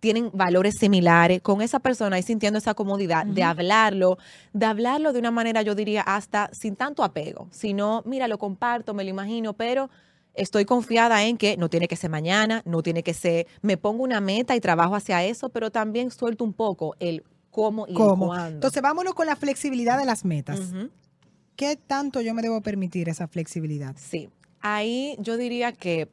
[0.00, 4.18] tienen valores similares, con esa persona y sintiendo esa comodidad de hablarlo,
[4.52, 8.92] de hablarlo de una manera, yo diría, hasta sin tanto apego, sino, mira, lo comparto,
[8.92, 9.88] me lo imagino, pero
[10.34, 14.02] estoy confiada en que no tiene que ser mañana, no tiene que ser, me pongo
[14.02, 18.26] una meta y trabajo hacia eso, pero también suelto un poco el cómo y ¿Cómo?
[18.26, 18.56] cuándo.
[18.56, 20.60] Entonces, vámonos con la flexibilidad de las metas.
[21.56, 23.94] ¿Qué tanto yo me debo permitir esa flexibilidad?
[23.98, 26.08] Sí, ahí yo diría que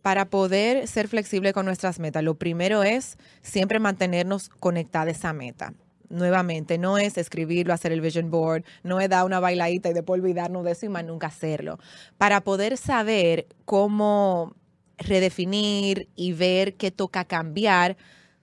[0.00, 5.32] para poder ser flexible con nuestras metas, lo primero es siempre mantenernos conectados a esa
[5.32, 5.72] meta.
[6.08, 10.20] Nuevamente, no es escribirlo, hacer el vision board, no es dar una bailadita y después
[10.20, 11.78] olvidarnos de eso y más nunca hacerlo.
[12.18, 14.54] Para poder saber cómo
[14.98, 17.96] redefinir y ver qué toca cambiar,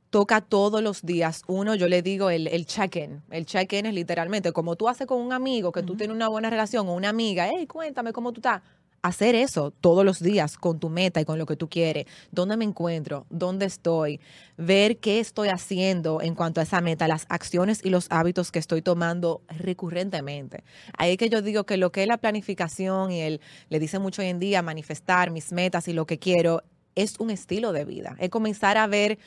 [0.10, 1.44] toca todos los días.
[1.48, 3.22] Uno, yo le digo el, el check-in.
[3.32, 6.50] El check-in es literalmente como tú haces con un amigo, que tú tienes una buena
[6.50, 8.62] relación o una amiga, hey, cuéntame cómo tú estás.
[9.04, 12.06] Hacer eso todos los días con tu meta y con lo que tú quieres.
[12.32, 13.26] ¿Dónde me encuentro?
[13.32, 14.20] ¿Dónde estoy?
[14.58, 18.60] Ver qué estoy haciendo en cuanto a esa meta, las acciones y los hábitos que
[18.60, 20.64] estoy tomando recurrentemente.
[20.98, 23.98] Ahí es que yo digo que lo que es la planificación y el, le dice
[23.98, 26.62] mucho hoy en día, manifestar mis metas y lo que quiero,
[26.94, 28.16] es un estilo de vida.
[28.20, 29.18] Es comenzar a ver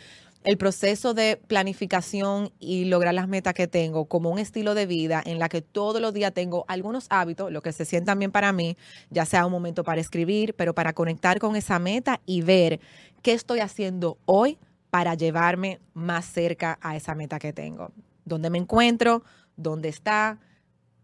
[0.45, 5.23] el proceso de planificación y lograr las metas que tengo como un estilo de vida
[5.25, 8.53] en la que todos los días tengo algunos hábitos, lo que se sientan bien para
[8.53, 8.77] mí,
[9.11, 12.79] ya sea un momento para escribir, pero para conectar con esa meta y ver
[13.23, 14.59] qué estoy haciendo hoy
[14.91, 17.91] para llevarme más cerca a esa meta que tengo.
[18.27, 19.23] ¿Dónde me encuentro?
[19.57, 20.39] ¿Dónde está?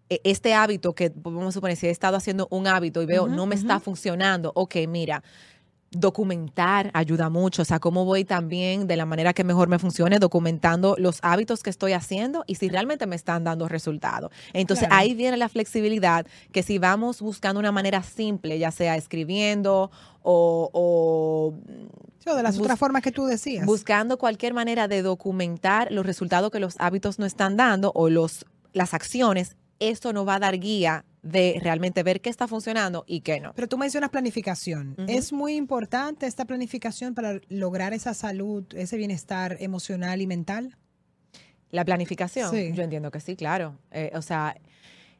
[0.09, 3.29] E- Este hábito que, vamos a suponer, si he estado haciendo un hábito y veo
[3.29, 5.23] no me está funcionando, ok, mira,
[5.91, 10.19] documentar ayuda mucho, o sea, cómo voy también de la manera que mejor me funcione,
[10.21, 14.31] documentando los hábitos que estoy haciendo y si realmente me están dando resultados.
[14.53, 15.01] Entonces Claro.
[15.01, 19.91] ahí viene la flexibilidad, que si vamos buscando una manera simple, ya sea escribiendo
[20.23, 21.55] o, o
[22.37, 23.67] de las otras formas que tú decías.
[23.67, 28.47] buscando cualquier manera de documentar los resultados que los hábitos no están dando o los,
[28.73, 33.21] las acciones, esto nos va a dar guía de realmente ver qué está funcionando y
[33.21, 33.53] qué no.
[33.55, 34.95] Pero tú mencionas planificación.
[35.07, 40.77] Es muy importante esta planificación para lograr esa salud, ese bienestar emocional y mental.
[41.71, 42.73] La planificación, Sí.
[42.75, 43.77] yo entiendo que sí, claro.
[43.91, 44.57] Eh, o sea,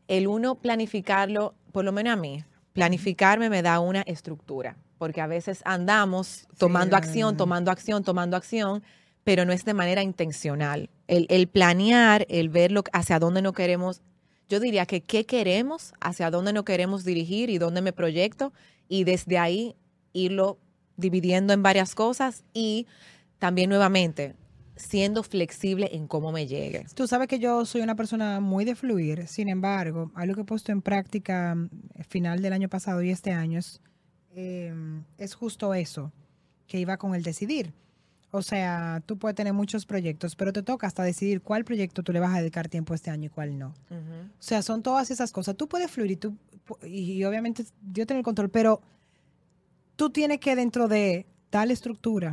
[0.09, 5.27] el uno planificarlo, por lo menos a mí, planificarme me da una estructura, porque a
[5.27, 8.83] veces andamos tomando acción, tomando acción, tomando acción,
[9.23, 10.89] pero no es de manera intencional.
[11.07, 14.03] El, el planear, el ver lo- hacia dónde no queremos,
[14.51, 18.53] yo diría que qué queremos, hacia dónde no queremos dirigir y dónde me proyecto,
[18.89, 19.77] y desde ahí
[20.13, 20.59] irlo
[20.97, 22.87] dividiendo en varias cosas y
[23.39, 24.35] también nuevamente
[24.75, 26.87] siendo flexible en cómo me llegue.
[26.95, 30.45] Tú sabes que yo soy una persona muy de fluir, sin embargo, algo que he
[30.45, 31.69] puesto en práctica mm,
[32.09, 33.81] final del año pasado y este año es,
[34.35, 34.75] eh,
[35.19, 36.13] es justo eso,
[36.67, 37.73] que iba con el decidir.
[38.33, 42.13] O sea, tú puedes tener muchos proyectos, pero te toca hasta decidir cuál proyecto tú
[42.13, 43.75] le vas a dedicar tiempo este año y cuál no.
[43.91, 45.57] O sea, son todas esas cosas.
[45.57, 46.37] Tú puedes fluir y, tú,
[46.85, 48.81] y, y obviamente yo tengo el control, pero
[49.97, 52.33] tú tienes que dentro de tal estructura,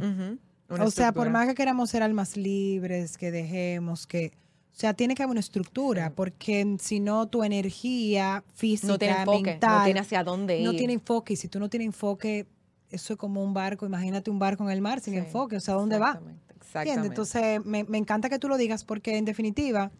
[0.69, 4.33] o sea, por más que queramos ser almas libres, que dejemos que...
[4.33, 6.13] O O sea, tiene que haber una estructura, Sí.
[6.15, 10.65] porque si no, tu energía física, no tiene enfoque, mental, no tiene hacia dónde ir.
[10.65, 11.33] no tiene enfoque.
[11.33, 12.45] Y si tú no tienes enfoque,
[12.89, 13.85] eso es como un barco.
[13.85, 15.57] Imagínate un barco en el mar sin Sí, enfoque.
[15.57, 16.11] O sea, ¿dónde va?
[16.11, 16.57] Exactamente, ¿Entiendes?
[16.65, 17.07] Exactamente.
[17.07, 19.91] Entonces, me, me encanta que tú lo digas porque, en definitiva,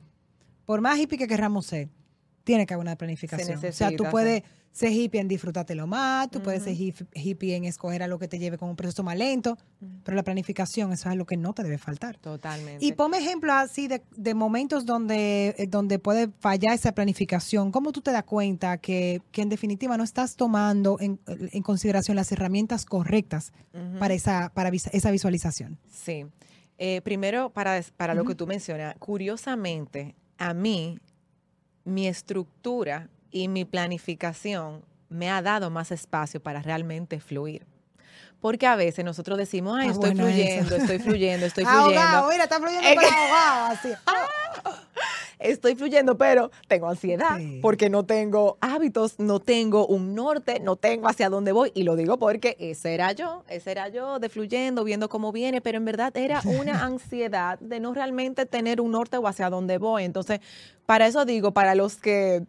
[0.65, 1.89] por más hippie que querramos ser,
[2.47, 3.59] tiene que haber una planificación.
[3.63, 8.01] O sea, tú puedes ser hippie en disfrutártelo más, tú puedes ser hippie en escoger
[8.03, 9.57] algo que te lleve con un proceso más lento,
[10.05, 12.15] pero la planificación, eso es algo que no te debe faltar.
[12.19, 12.85] Totalmente.
[12.85, 17.69] Y ponme ejemplos así de, de momentos donde, eh, donde puede fallar esa planificación.
[17.71, 22.15] ¿Cómo tú te das cuenta que, que en definitiva no estás tomando en, en consideración
[22.15, 23.51] las herramientas correctas
[23.99, 25.79] para, esa, para esa visualización?
[25.91, 26.25] Sí.
[26.77, 30.99] Eh, primero, para, para lo que tú mencionas, curiosamente, a mí,
[31.87, 37.65] mi estructura y mi planificación me ha dado más espacio para realmente fluir.
[38.41, 41.99] Porque a veces nosotros decimos, ay, estoy fluyendo, estoy fluyendo, estoy fluyendo.
[41.99, 43.89] Ahogado, mira, está fluyendo Es para ahogado, así.
[45.39, 47.59] estoy fluyendo, pero tengo ansiedad Sí.
[47.61, 51.71] porque no tengo hábitos, no tengo un norte, no tengo hacia dónde voy.
[51.75, 55.61] Y lo digo porque ese era yo, ese era yo de fluyendo, viendo cómo viene,
[55.61, 59.77] pero en verdad era una ansiedad de no realmente tener un norte o hacia dónde
[59.77, 60.03] voy.
[60.03, 60.39] Entonces,
[60.85, 62.43] para eso digo, para los que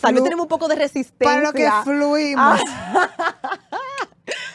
[0.00, 1.14] tal vez tenemos un poco de resistencia.
[1.18, 2.60] Para lo que fluimos.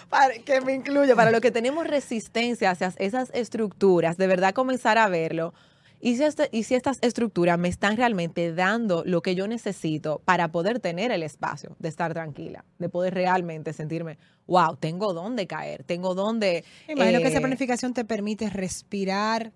[0.09, 4.97] para que me incluya, para lo que tenemos resistencia hacia esas estructuras, de verdad comenzar
[4.97, 5.53] a verlo.
[6.01, 10.21] Y si, este- y si estas estructuras me están realmente dando lo que yo necesito
[10.23, 15.45] para poder tener el espacio de estar tranquila, de poder realmente sentirme, wow, tengo dónde
[15.47, 16.63] caer, tengo dónde...
[16.87, 19.51] Imagino que esa eh, planificación te permite respirar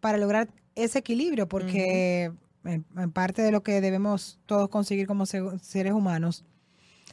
[0.00, 2.30] para lograr ese equilibrio, porque
[2.64, 6.44] en, en parte de lo que debemos todos conseguir como se- seres humanos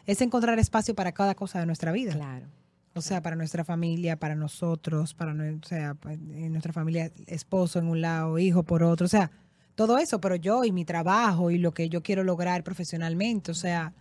[0.05, 2.11] es encontrar espacio para cada cosa de nuestra vida.
[2.13, 2.47] Claro.
[2.95, 7.88] O sea, para nuestra familia, para nosotros, para o sea, en nuestra familia, esposo en
[7.88, 9.32] un lado, hijo por otro, o sea,
[9.75, 13.56] todo eso, pero yo y mi trabajo y lo que yo quiero lograr profesionalmente, o
[13.56, 13.93] sea,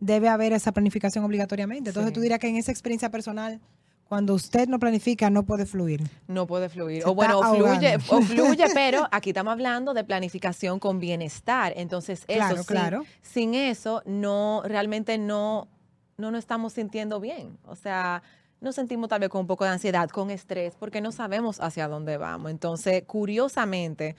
[0.00, 1.90] debe haber esa planificación obligatoriamente.
[1.90, 2.14] Entonces Sí.
[2.14, 3.60] tú dirías que en esa experiencia personal,
[4.04, 6.02] cuando usted no planifica, no puede fluir.
[6.28, 7.02] No puede fluir.
[7.02, 11.72] Se O bueno, o fluye, o fluye, pero aquí estamos hablando de planificación con bienestar.
[11.76, 13.04] Entonces, eso Claro, sin, claro.
[13.22, 15.68] sin eso, no, realmente no,
[16.18, 17.56] no nos estamos sintiendo bien.
[17.64, 18.22] O sea,
[18.60, 21.86] nos sentimos tal vez con un poco de ansiedad, con estrés, porque no sabemos hacia
[21.86, 22.50] dónde vamos.
[22.50, 24.16] Entonces, curiosamente,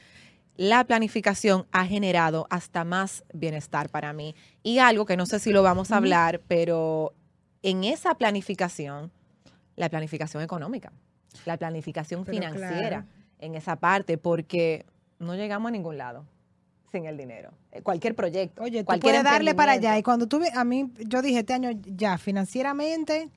[0.56, 4.34] la planificación ha generado hasta más bienestar para mí.
[4.64, 7.14] Y algo que no sé si lo vamos a hablar, pero
[7.64, 9.12] en esa planificación,
[9.76, 10.94] la planificación económica,
[11.46, 13.06] la planificación Pero financiera claro.
[13.40, 14.86] en esa parte, porque
[15.20, 16.26] no llegamos a ningún lado
[16.92, 17.52] sin el dinero.
[17.72, 19.98] Eh, Cualquier proyecto, Oye, tú cualquier puedes darle para allá.
[19.98, 23.30] Y cuando tuve, a mí, yo dije este año ya, financieramente,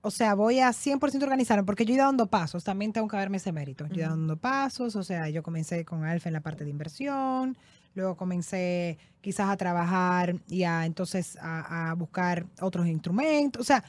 [0.00, 3.16] o sea, voy a 100% organizarme, porque yo he ido dando pasos, también tengo que
[3.16, 3.86] darme ese mérito.
[3.88, 4.16] Yo he ido Ujú.
[4.18, 7.56] dando pasos, o sea, yo comencé con Alfa en la parte de inversión,
[7.94, 13.82] luego comencé quizás a trabajar y a entonces a, a buscar otros instrumentos, o sea,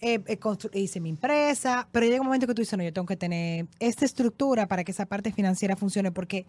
[0.00, 0.38] eh, eh,
[0.72, 3.66] hice mi empresa, pero llega un momento que tú dices, no, yo tengo que tener
[3.78, 6.44] esta estructura para que esa parte financiera funcione, porque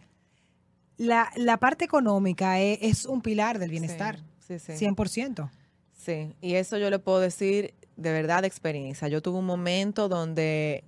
[0.98, 4.86] la, la parte económica e- es, un pilar del bienestar, Sí, sí, sí.
[4.86, 5.50] 100%.
[5.94, 9.08] Sí, y eso yo le puedo decir de verdad de experiencia.
[9.08, 10.84] Yo tuve un momento donde,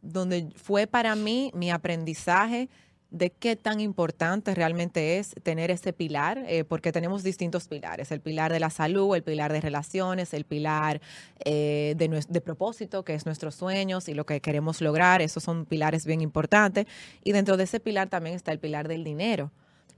[0.00, 2.68] donde fue para mí mi aprendizaje
[3.14, 8.20] de qué tan importante realmente es tener ese pilar, eh, porque tenemos distintos pilares, el
[8.20, 11.00] pilar de la salud, el pilar de relaciones, el pilar
[11.44, 15.64] eh, de, de propósito, que es nuestros sueños y lo que queremos lograr, esos son
[15.64, 16.86] pilares bien importantes,
[17.22, 19.52] y dentro de ese pilar también está el pilar del dinero.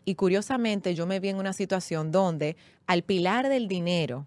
[0.04, 4.26] Y curiosamente yo me vi en una situación donde al pilar del dinero,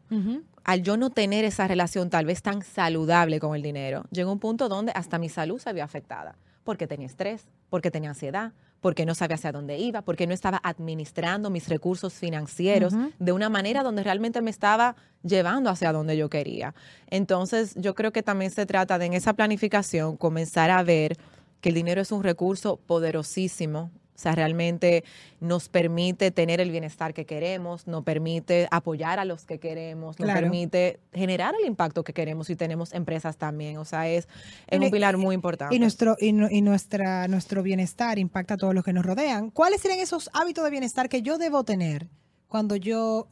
[0.63, 4.39] al yo no tener esa relación tal vez tan saludable con el dinero, llegó un
[4.39, 9.05] punto donde hasta mi salud se vio afectada, porque tenía estrés, porque tenía ansiedad, porque
[9.05, 13.83] no sabía hacia dónde iba, porque no estaba administrando mis recursos financieros de una manera
[13.83, 16.73] donde realmente me estaba llevando hacia donde yo quería.
[17.07, 21.17] Entonces, yo creo que también se trata de en esa planificación comenzar a ver
[21.61, 23.91] que el dinero es un recurso poderosísimo.
[24.19, 25.05] O sea, realmente
[25.39, 30.25] nos permite tener el bienestar que queremos, nos permite apoyar a los que queremos, nos
[30.25, 30.41] Claro.
[30.41, 33.77] permite generar el impacto que queremos y tenemos empresas también.
[33.77, 34.27] O sea, es,
[34.67, 35.73] es Y- un pilar muy importante.
[35.73, 39.51] Y nuestro y, nu- y nuestra nuestro bienestar impacta a todos los que nos rodean.
[39.51, 42.09] ¿Cuáles serían esos hábitos de bienestar que yo debo tener
[42.49, 43.29] cuando yo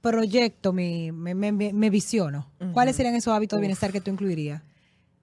[0.00, 2.50] proyecto mi me, me- me- me visiono?
[2.72, 4.62] ¿Cuáles serían esos hábitos de bienestar que tú incluirías?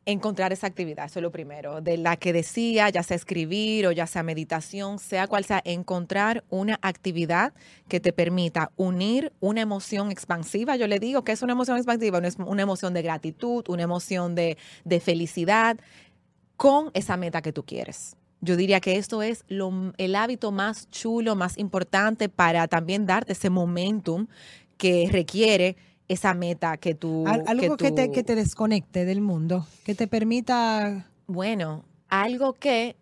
[0.08, 3.92] Encontrar esa actividad, eso es lo primero, de la que decía, ya sea escribir o
[3.92, 7.54] ya sea meditación, sea cual sea, encontrar una actividad
[7.90, 12.22] que te permita unir una emoción expansiva, yo le digo que es una emoción expansiva,
[12.40, 15.78] una emoción de gratitud, una emoción de, de felicidad
[16.56, 18.16] con esa meta que tú quieres.
[18.40, 23.34] yo diría que esto es lo, el hábito más chulo, más importante para también darte
[23.34, 24.28] ese momentum
[24.78, 25.76] que requiere
[26.08, 27.26] esa meta que tú...
[27.28, 31.08] algo que, te, que te desconecte del mundo, que te permita...
[31.28, 32.96] Bueno, algo que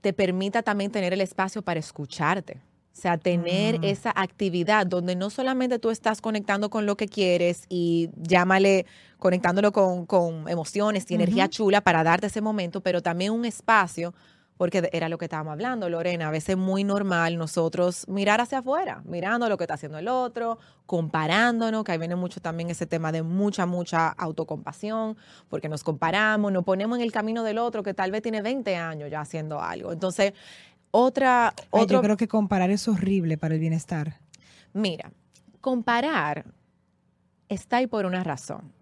[0.00, 2.60] te permita también tener el espacio para escucharte.
[2.92, 3.84] O sea, tener Mm.
[3.84, 8.86] esa actividad donde no solamente tú estás conectando con lo que quieres y llámale,
[9.18, 14.14] conectándolo con, con emociones y energía chula para darte ese momento, pero también un espacio,
[14.56, 18.58] porque era lo que estábamos hablando, Lorena, a veces es muy normal nosotros mirar hacia
[18.58, 22.86] afuera, mirando lo que está haciendo el otro, comparándonos, que ahí viene mucho también ese
[22.86, 25.16] tema de mucha, mucha autocompasión,
[25.48, 28.76] porque nos comparamos, nos ponemos en el camino del otro que tal vez tiene 20
[28.76, 29.92] años ya haciendo algo.
[29.92, 30.34] Entonces,
[30.92, 34.20] otra, Ay, otro, yo creo que comparar es horrible para el bienestar.
[34.72, 35.10] Mira,
[35.60, 36.44] comparar
[37.48, 38.72] está ahí por una razón.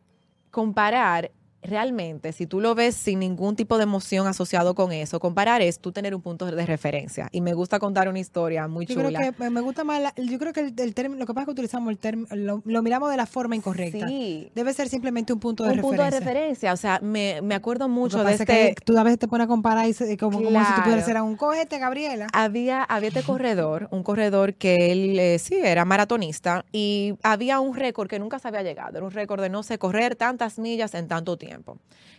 [0.51, 1.31] Comparar
[1.63, 5.79] realmente, si tú lo ves sin ningún tipo de emoción asociado con eso, comparar es
[5.79, 7.29] tú tener un punto de referencia.
[7.33, 9.19] Y me gusta contar una historia muy Yo chula.
[9.19, 11.43] creo que me- gusta más, la- yo creo que el, el término, lo que pasa
[11.43, 14.09] es que utilizamos el término, lo, lo miramos de la forma incorrecta.
[14.09, 14.51] Sí.
[14.55, 16.05] Debe ser simplemente un punto de un referencia.
[16.05, 16.73] punto de referencia.
[16.73, 18.75] O sea, me, me acuerdo Lo que mucho de pasa es este.
[18.75, 21.05] que tú a veces te pones a comparar y se- como, como si tú pudieras
[21.05, 22.27] ser a un cógete, Gabriela.
[22.33, 27.77] había, había este corredor, un corredor que él eh, sí era maratonista y había un
[27.77, 28.97] récord que nunca se había llegado.
[28.97, 31.52] Era un récord de no sé correr tantas millas en tanto tiempo.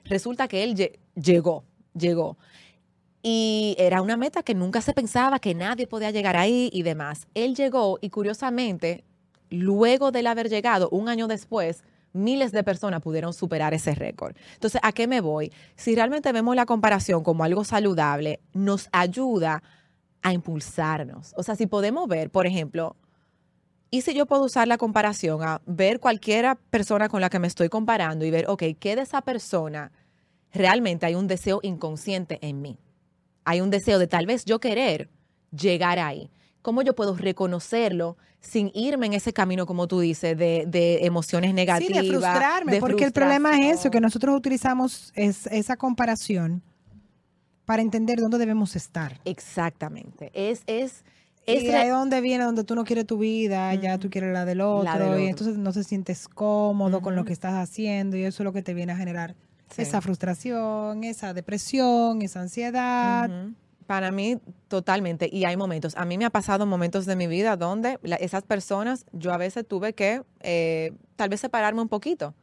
[0.06, 2.38] Resulta que él lle- llegó, llegó.
[3.22, 7.28] Y era una meta que nunca se pensaba que nadie podía llegar ahí y demás.
[7.34, 9.06] Él llegó y curiosamente,
[9.50, 14.36] luego de haber llegado, un año después, miles de personas pudieron superar ese récord.
[14.56, 15.52] Entonces, ¿a qué me voy?
[15.76, 19.64] Si realmente vemos la comparación como algo saludable, nos ayuda
[20.22, 21.34] a impulsarnos.
[21.38, 22.96] O sea, si podemos ver, por ejemplo,
[23.94, 27.46] y si yo puedo usar la comparación a ver cualquiera persona con la que me
[27.46, 29.92] estoy comparando y ver, ok, ¿qué de esa persona
[30.52, 32.80] realmente hay un deseo inconsciente en mí?
[33.46, 35.12] Hay un deseo de tal vez yo querer
[35.56, 36.32] llegar ahí.
[36.64, 41.54] ¿Cómo yo puedo reconocerlo sin irme en ese camino, como tú dices, de, de emociones
[41.54, 42.02] negativas?
[42.02, 46.64] Sí, de frustrarme, de porque el problema es eso, que nosotros utilizamos es, esa comparación
[47.66, 49.22] para entender dónde debemos estar.
[49.24, 50.32] Exactamente.
[50.34, 51.06] Es, es,
[51.46, 54.46] y es ahí donde viene donde tú no quieres tu vida, ya tú quieres la
[54.46, 55.20] del otro, La del otro.
[55.20, 57.28] y entonces no te sientes cómodo con lo Ujú.
[57.28, 59.36] que estás haciendo y eso es lo que te viene a generar
[59.70, 59.82] Sí.
[59.82, 63.30] esa frustración, esa depresión, esa ansiedad.
[63.88, 64.38] Para mí,
[64.70, 65.28] totalmente.
[65.32, 65.96] Y hay momentos.
[65.98, 69.38] A mí me ha pasado momentos de mi vida donde la- esas personas, yo a
[69.38, 72.34] veces tuve que eh, tal vez separarme un poquito.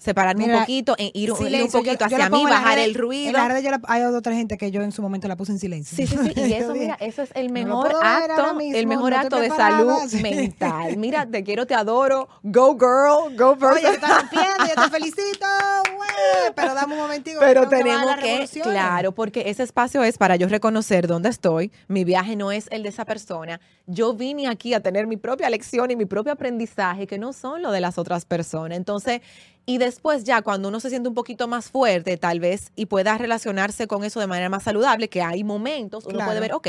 [0.00, 2.42] Separarme Mira, un poquito, e ir, ir un Silencio, yo- poquito yo la hacia mí,
[2.42, 3.26] en bajar el ruido.
[3.28, 5.52] En las redes yo la- hay otra gente que yo en su momento la puse
[5.52, 5.94] en silencio.
[5.94, 6.32] Sí, sí, sí.
[6.36, 9.18] Y Yo eso, mira, eso es el no mejor ahora acto, mismo, el mejor no
[9.18, 10.96] acto de salud mental.
[10.96, 12.28] Mira, te quiero, te adoro.
[12.42, 14.00] Go girl, go Oye, person.
[14.00, 15.46] te rompiendo, yo te felicito,
[15.94, 17.38] güey, pero dame un momentico.
[17.40, 21.72] Pero tenemos que, claro, porque ese espacio es para yo reconocer dónde estoy.
[21.88, 23.60] Mi viaje no es el de esa persona.
[23.92, 27.62] Yo vine aquí a tener mi propia lección y mi propio aprendizaje, que no son
[27.62, 28.76] lo de las otras personas.
[28.76, 29.20] Entonces,
[29.66, 33.18] y después ya cuando uno se siente un poquito más fuerte, tal vez, y pueda
[33.18, 36.28] relacionarse con eso de manera más saludable, que hay momentos, uno Claro.
[36.30, 36.66] puede ver, ok,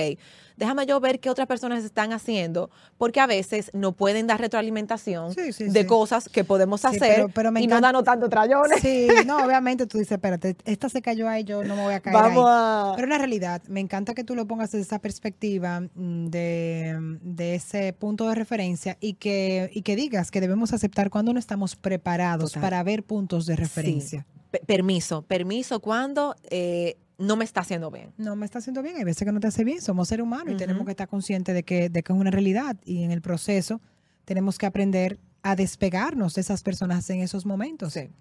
[0.57, 5.33] déjame yo ver qué otras personas están haciendo, porque a veces no pueden dar retroalimentación
[5.33, 5.85] Sí, sí, de sí.
[5.87, 8.81] cosas que podemos hacer pero- pero me y no encanta- danos tanto trayones.
[8.81, 12.01] Sí, no, obviamente tú dices, espérate, esta se cayó ahí, yo no me voy a
[12.01, 12.53] caer Vamos ahí.
[12.55, 12.91] a...
[12.95, 17.10] Pero en la realidad, me encanta que tú lo pongas desde esa perspectiva mm, de,
[17.21, 21.39] de ese punto de referencia y que, y que digas que debemos aceptar cuando no
[21.39, 22.61] estamos preparados Total.
[22.61, 24.25] para ver puntos de referencia.
[24.51, 28.11] Pe- permiso, permiso cuando eh, no me está haciendo bien.
[28.17, 30.47] No me está haciendo bien, hay veces que no te hace bien, somos seres humanos
[30.49, 30.57] y Ujú.
[30.59, 33.79] tenemos que estar conscientes de que, de que es una realidad y en el proceso
[34.25, 37.95] tenemos que aprender a despegarnos de esas personas en esos momentos.
[37.95, 38.11] Oye,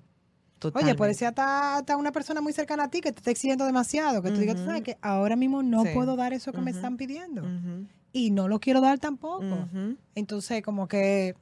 [0.59, 0.97] Totalmente.
[0.99, 4.21] puede ser hasta, hasta una persona muy cercana a ti que te está exigiendo demasiado,
[4.23, 5.91] que tú digas, tú sabes que ahora mismo no Sí.
[5.95, 6.79] puedo dar eso que me Ujú.
[6.79, 9.69] están pidiendo Ujú, y no lo quiero dar tampoco.
[10.15, 11.35] Entonces, como que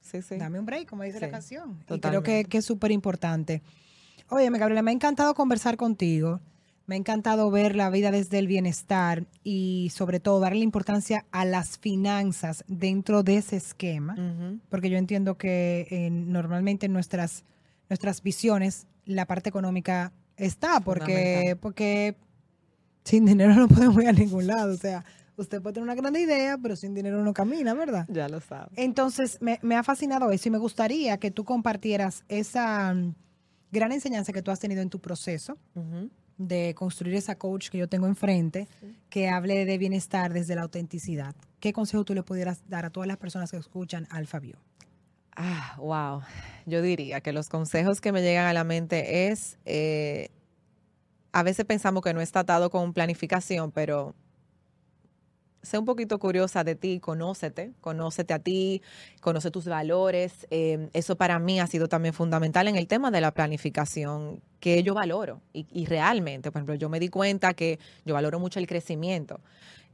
[0.00, 0.36] Sí, sí.
[0.36, 1.78] dame un break, como dice la canción.
[1.88, 3.62] Y creo que, que es súper importante.
[4.28, 6.40] Oye, Gabriela, me ha encantado conversar contigo.
[6.86, 11.44] Me ha encantado ver la vida desde el bienestar y sobre todo darle importancia a
[11.44, 14.16] las finanzas dentro de ese esquema,
[14.68, 17.44] porque yo entiendo que eh, normalmente en nuestras,
[17.88, 22.16] nuestras visiones la parte económica está, porque, porque
[23.04, 24.74] sin dinero no podemos ir a ningún lado.
[24.74, 25.04] O sea,
[25.40, 28.06] usted puede tener una gran idea, pero sin dinero no camina, ¿verdad?
[28.08, 28.72] Ya lo sabes.
[28.76, 33.14] Entonces, me, me ha fascinado eso y me gustaría que tú compartieras esa mm,
[33.72, 35.58] gran enseñanza que tú has tenido en tu proceso
[36.38, 38.66] de construir esa coach que yo tengo enfrente,
[39.10, 41.34] que hable de bienestar desde la autenticidad.
[41.60, 44.56] ¿Qué consejo tú le pudieras dar a todas las personas que escuchan Alfa Bio?
[45.36, 46.22] Ah, wow.
[46.66, 50.30] Yo diría que los consejos que me llegan a la mente es eh,
[51.32, 54.14] a veces pensamos que no está atado con planificación, pero
[55.62, 58.82] sé un poquito curiosa de ti, conócete, conócete a ti,
[59.20, 60.46] conoce tus valores.
[60.50, 64.82] Eh, eso para mí ha sido también fundamental en el tema de la planificación, que
[64.82, 65.40] yo valoro.
[65.52, 69.40] Y, realmente, por ejemplo, yo me di cuenta que yo valoro mucho el crecimiento.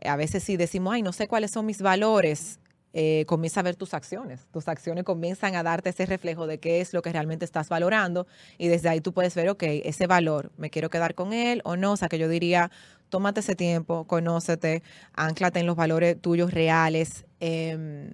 [0.05, 2.59] A veces si decimos, ay, no sé cuáles son mis valores,
[2.99, 4.47] eh, comienza a ver tus acciones.
[4.53, 8.27] Tus acciones comienzan a darte ese reflejo de qué es lo que realmente estás valorando
[8.57, 11.77] y desde ahí tú puedes ver, ok, ese valor, ¿me quiero quedar con él o
[11.77, 11.93] no?
[11.93, 12.71] O sea, que yo diría,
[13.09, 14.83] tómate ese tiempo, conócete,
[15.15, 17.27] anclate en los valores tuyos reales.
[17.41, 18.13] Eh,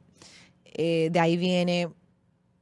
[0.74, 1.88] eh, de ahí viene,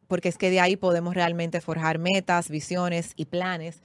[0.08, 3.82] porque es que de ahí podemos realmente forjar metas, visiones y planes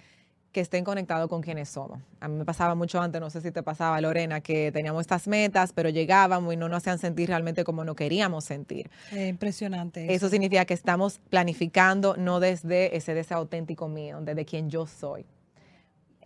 [0.52, 2.00] que estén conectados con quienes somos.
[2.22, 5.28] A mí me pasaba mucho antes, no sé si te pasaba, Lorena, que teníamos estas
[5.28, 8.89] metas, pero llegábamos y no nos hacían sentir realmente como no queríamos sentir.
[9.12, 10.06] Eh, impresionante.
[10.06, 10.14] Eso.
[10.14, 10.30] eso.
[10.30, 15.26] significa que estamos planificando no desde ese deseo auténtico mío, desde quien yo soy.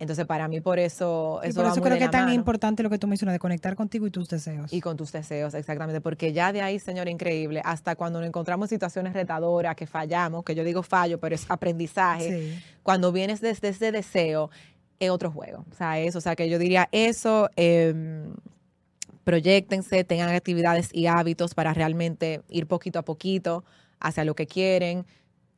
[0.00, 1.40] Entonces, para mí, por eso.
[1.42, 2.34] eso y por eso creo que es tan mano.
[2.34, 4.72] importante lo que tú mencionas, de conectar contigo y tus deseos.
[4.72, 6.00] Y con tus deseos, exactamente.
[6.00, 10.54] Porque ya de ahí, señor, increíble, hasta cuando nos encontramos situaciones retadoras, que fallamos, que
[10.54, 12.54] yo digo fallo, pero es aprendizaje.
[12.54, 12.62] Sí.
[12.82, 14.48] Cuando vienes desde ese deseo,
[14.98, 15.66] es otro juego.
[15.70, 17.50] O sea, eso, o sea, que yo diría eso.
[17.56, 18.32] Eh,
[19.24, 23.64] proyectense, tengan actividades y hábitos para realmente ir poquito a poquito
[24.00, 25.04] hacia lo que quieren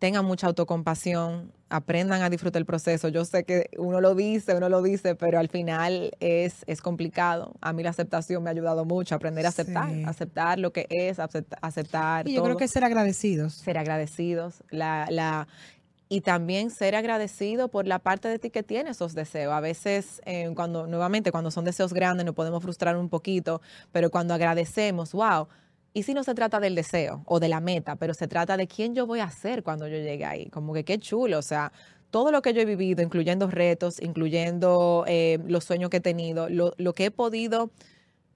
[0.02, 3.06] tengan mucha autocompasión, aprendan a disfrutar el proceso.
[3.06, 7.54] Yo sé que uno lo dice, uno lo dice, pero al final es, es complicado.
[7.60, 10.02] A mí la aceptación me ha ayudado mucho, aprender a aceptar, sí.
[10.04, 11.56] aceptar lo que es, aceptar.
[11.62, 12.46] aceptar y yo todo.
[12.46, 13.52] creo que ser agradecidos.
[13.52, 14.64] Ser agradecidos.
[14.70, 15.46] La, la,
[16.08, 19.52] y también ser agradecido por la parte de ti que tiene esos deseos.
[19.52, 24.10] A veces, eh, cuando nuevamente, cuando son deseos grandes, nos podemos frustrar un poquito, pero
[24.10, 25.46] cuando agradecemos, wow,
[25.94, 28.66] y si no se trata del deseo o de la meta, pero se trata de
[28.66, 30.48] quién yo voy a ser cuando yo llegue ahí.
[30.50, 31.72] Como que qué chulo, o sea,
[32.10, 36.48] todo lo que yo he vivido, incluyendo retos, incluyendo eh, los sueños que he tenido,
[36.48, 37.70] lo, lo, que he podido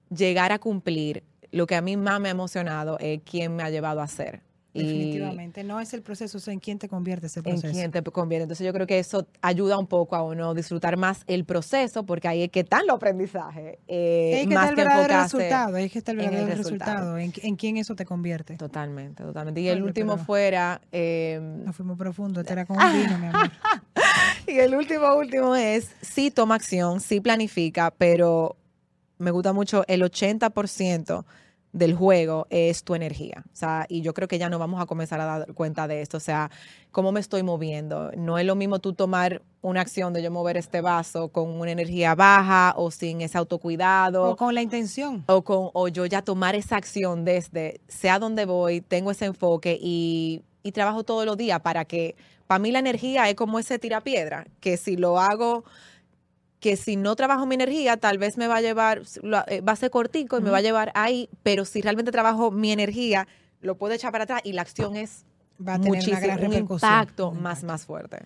[0.09, 3.69] llegar a cumplir, lo que a mí más me ha emocionado es quién me ha
[3.69, 4.41] llevado a ser.
[4.77, 7.67] Definitivamente, no es el proceso, es en quién te conviertes el proceso.
[7.67, 8.43] En quién te convierte.
[8.43, 12.27] Entonces yo creo que eso ayuda un poco a uno disfrutar más el proceso, porque
[12.27, 13.77] ahí es que están los aprendizajes.
[13.87, 16.91] Eh, es que más está el verdadero resultado, es que está el verdadero el resultado,
[16.91, 18.55] resultado en, en, quién eso te convierte.
[18.55, 19.61] Totalmente, totalmente.
[19.61, 20.81] Y el último fuera...
[20.91, 23.51] Eh, no fuimos profundo, este era como un vino, mi amor.
[24.47, 28.55] y el último, último es, sí toma acción, sí planifica, pero
[29.17, 31.25] me gusta mucho el 80%
[31.73, 33.43] del juego es tu energía.
[33.45, 36.01] O sea, y yo creo que ya no vamos a comenzar a dar cuenta de
[36.01, 36.17] esto.
[36.17, 36.49] O sea,
[36.91, 38.11] cómo me estoy moviendo.
[38.17, 41.71] No es lo mismo tú tomar una acción de yo mover este vaso con una
[41.71, 44.31] energía baja o sin ese autocuidado.
[44.31, 45.23] O con la intención.
[45.27, 49.77] O, con, o yo ya tomar esa acción desde, sea donde voy, tengo ese enfoque
[49.79, 52.15] y, y trabajo todos los días para que,
[52.47, 55.65] para mí la energía es como ese tirapiedra, que si lo hago
[56.59, 59.91] que si no trabajo mi energía, tal vez me va a llevar, va a ser
[59.91, 60.45] cortico y uh -huh.
[60.45, 63.27] me va a llevar ahí, pero si realmente trabajo mi energía,
[63.61, 65.25] lo puedo echar para atrás y la acción es
[65.65, 68.25] va a tener muchísimo, una gran un impacto más, más fuerte.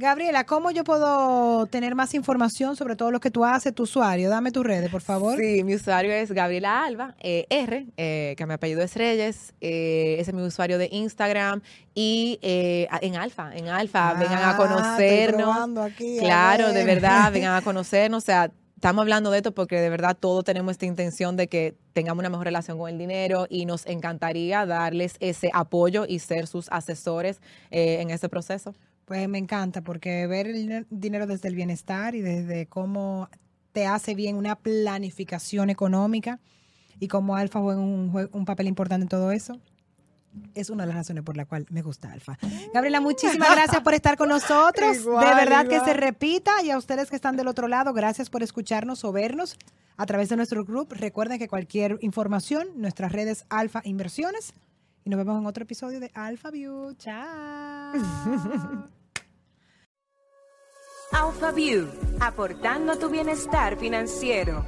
[0.00, 4.30] Gabriela, ¿cómo yo puedo tener más información sobre todo lo que tú haces, tu usuario?
[4.30, 5.36] Dame tus redes, por favor.
[5.36, 9.52] Sí, mi usuario es Gabriela Alba, eh, R, eh, que mi apellido es Reyes.
[9.60, 11.60] Eh, ese es mi usuario de Instagram.
[11.94, 15.76] Y eh, en Alfa, en Alfa, ah, vengan a conocernos.
[15.78, 18.22] Aquí, claro, a de verdad, vengan a conocernos.
[18.22, 21.74] O sea, estamos hablando de esto porque de verdad todos tenemos esta intención de que
[21.92, 26.46] tengamos una mejor relación con el dinero y nos encantaría darles ese apoyo y ser
[26.46, 28.74] sus asesores eh, en ese proceso.
[29.10, 33.28] Pues me encanta porque ver el dinero desde el bienestar y desde cómo
[33.72, 36.38] te hace bien una planificación económica
[37.00, 39.58] y cómo Alfa juega un, un papel importante en todo eso,
[40.54, 42.38] es una de las razones por la cual me gusta Alfa.
[42.72, 44.98] Gabriela, muchísimas gracias por estar con nosotros.
[45.00, 45.80] Igual, de verdad igual.
[45.80, 49.10] que se repita y a ustedes que están del otro lado, gracias por escucharnos o
[49.10, 49.56] vernos
[49.96, 50.94] a través de nuestro grupo.
[50.94, 54.52] Recuerden que cualquier información, nuestras redes Alfa Inversiones.
[55.04, 56.94] Y nos vemos en otro episodio de Alfa View.
[56.94, 57.94] Chao.
[61.12, 61.88] AlphaView,
[62.20, 64.64] aportando a tu bienestar financiero.